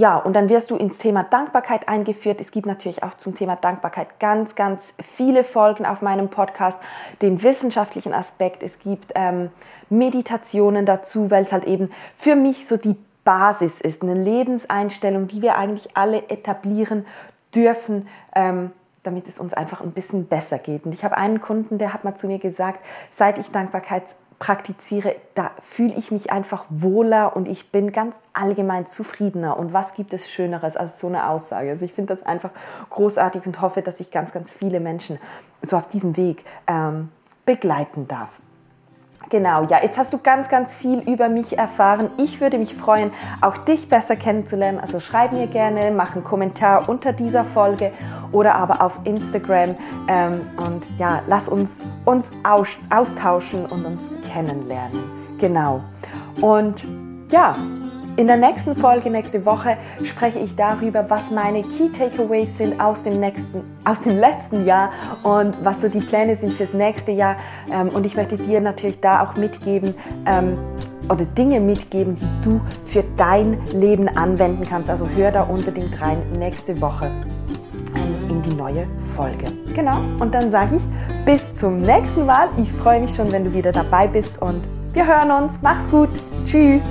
ja, 0.01 0.17
und 0.17 0.35
dann 0.35 0.49
wirst 0.49 0.71
du 0.71 0.77
ins 0.77 0.97
Thema 0.97 1.21
Dankbarkeit 1.21 1.87
eingeführt. 1.87 2.41
Es 2.41 2.49
gibt 2.49 2.65
natürlich 2.65 3.03
auch 3.03 3.13
zum 3.13 3.35
Thema 3.35 3.55
Dankbarkeit 3.55 4.19
ganz, 4.19 4.55
ganz 4.55 4.95
viele 4.99 5.43
Folgen 5.43 5.85
auf 5.85 6.01
meinem 6.01 6.27
Podcast, 6.27 6.79
den 7.21 7.43
wissenschaftlichen 7.43 8.11
Aspekt. 8.11 8.63
Es 8.63 8.79
gibt 8.79 9.11
ähm, 9.13 9.51
Meditationen 9.91 10.87
dazu, 10.87 11.29
weil 11.29 11.43
es 11.43 11.51
halt 11.51 11.65
eben 11.65 11.91
für 12.15 12.35
mich 12.35 12.65
so 12.65 12.77
die 12.77 12.95
Basis 13.23 13.79
ist, 13.79 14.01
eine 14.01 14.15
Lebenseinstellung, 14.15 15.27
die 15.27 15.43
wir 15.43 15.55
eigentlich 15.55 15.95
alle 15.95 16.29
etablieren 16.29 17.05
dürfen. 17.53 18.07
Ähm, 18.33 18.71
damit 19.03 19.27
es 19.27 19.39
uns 19.39 19.53
einfach 19.55 19.81
ein 19.81 19.93
bisschen 19.93 20.27
besser 20.27 20.59
geht. 20.59 20.85
Und 20.85 20.93
ich 20.93 21.03
habe 21.03 21.17
einen 21.17 21.41
Kunden, 21.41 21.79
der 21.79 21.91
hat 21.91 22.03
mal 22.03 22.13
zu 22.13 22.27
mir 22.27 22.37
gesagt, 22.37 22.85
seit 23.11 23.39
ich 23.39 23.49
Dankbarkeits 23.49 24.15
praktiziere, 24.41 25.17
da 25.35 25.51
fühle 25.61 25.93
ich 25.93 26.09
mich 26.09 26.31
einfach 26.31 26.65
wohler 26.69 27.35
und 27.35 27.47
ich 27.47 27.71
bin 27.71 27.91
ganz 27.91 28.15
allgemein 28.33 28.87
zufriedener. 28.87 29.55
Und 29.55 29.71
was 29.71 29.93
gibt 29.93 30.13
es 30.13 30.31
Schöneres 30.31 30.75
als 30.75 30.99
so 30.99 31.05
eine 31.05 31.29
Aussage? 31.29 31.69
Also 31.69 31.85
ich 31.85 31.93
finde 31.93 32.15
das 32.15 32.25
einfach 32.25 32.49
großartig 32.89 33.45
und 33.45 33.61
hoffe, 33.61 33.83
dass 33.83 33.99
ich 33.99 34.09
ganz, 34.09 34.33
ganz 34.33 34.51
viele 34.51 34.79
Menschen 34.79 35.19
so 35.61 35.77
auf 35.77 35.87
diesem 35.89 36.17
Weg 36.17 36.43
ähm, 36.65 37.09
begleiten 37.45 38.07
darf. 38.07 38.41
Genau, 39.31 39.63
ja, 39.63 39.81
jetzt 39.81 39.97
hast 39.97 40.11
du 40.11 40.17
ganz, 40.17 40.49
ganz 40.49 40.75
viel 40.75 40.99
über 41.09 41.29
mich 41.29 41.57
erfahren. 41.57 42.09
Ich 42.17 42.41
würde 42.41 42.57
mich 42.57 42.75
freuen, 42.75 43.11
auch 43.39 43.55
dich 43.59 43.87
besser 43.87 44.17
kennenzulernen. 44.17 44.77
Also 44.77 44.99
schreib 44.99 45.31
mir 45.31 45.47
gerne, 45.47 45.89
mach 45.89 46.15
einen 46.15 46.25
Kommentar 46.25 46.89
unter 46.89 47.13
dieser 47.13 47.45
Folge 47.45 47.93
oder 48.33 48.55
aber 48.55 48.81
auf 48.81 48.99
Instagram. 49.05 49.77
Ähm, 50.09 50.41
und 50.57 50.85
ja, 50.97 51.21
lass 51.27 51.47
uns 51.47 51.69
uns 52.03 52.29
austauschen 52.43 53.65
und 53.67 53.85
uns 53.85 54.09
kennenlernen. 54.29 55.01
Genau. 55.37 55.81
Und 56.41 56.83
ja, 57.31 57.55
In 58.17 58.27
der 58.27 58.37
nächsten 58.37 58.75
Folge, 58.75 59.09
nächste 59.09 59.45
Woche, 59.45 59.77
spreche 60.03 60.39
ich 60.39 60.55
darüber, 60.55 61.09
was 61.09 61.31
meine 61.31 61.63
Key 61.63 61.89
Takeaways 61.89 62.57
sind 62.57 62.79
aus 62.79 63.03
dem, 63.03 63.19
nächsten, 63.19 63.63
aus 63.85 64.01
dem 64.01 64.17
letzten 64.17 64.65
Jahr 64.65 64.91
und 65.23 65.55
was 65.63 65.81
so 65.81 65.87
die 65.87 66.01
Pläne 66.01 66.35
sind 66.35 66.53
fürs 66.53 66.73
nächste 66.73 67.11
Jahr. 67.11 67.37
Ähm, 67.71 67.89
und 67.89 68.05
ich 68.05 68.15
möchte 68.15 68.37
dir 68.37 68.59
natürlich 68.59 68.99
da 68.99 69.23
auch 69.23 69.35
mitgeben, 69.37 69.95
ähm, 70.25 70.57
oder 71.09 71.25
Dinge 71.25 71.59
mitgeben, 71.59 72.15
die 72.15 72.27
du 72.43 72.61
für 72.85 73.03
dein 73.17 73.57
Leben 73.71 74.07
anwenden 74.09 74.65
kannst. 74.67 74.89
Also 74.89 75.07
hör 75.15 75.31
da 75.31 75.43
unbedingt 75.43 75.99
rein 76.01 76.17
nächste 76.37 76.79
Woche 76.79 77.09
in 78.29 78.41
die 78.41 78.53
neue 78.53 78.87
Folge. 79.15 79.45
Genau, 79.73 79.97
und 80.19 80.33
dann 80.33 80.49
sage 80.49 80.77
ich 80.77 80.83
bis 81.25 81.53
zum 81.53 81.81
nächsten 81.81 82.25
Mal. 82.25 82.49
Ich 82.57 82.71
freue 82.71 83.01
mich 83.01 83.15
schon, 83.15 83.31
wenn 83.31 83.45
du 83.45 83.53
wieder 83.53 83.71
dabei 83.71 84.07
bist 84.07 84.41
und 84.41 84.63
wir 84.93 85.05
hören 85.05 85.31
uns. 85.31 85.53
Mach's 85.61 85.89
gut. 85.89 86.09
Tschüss. 86.45 86.83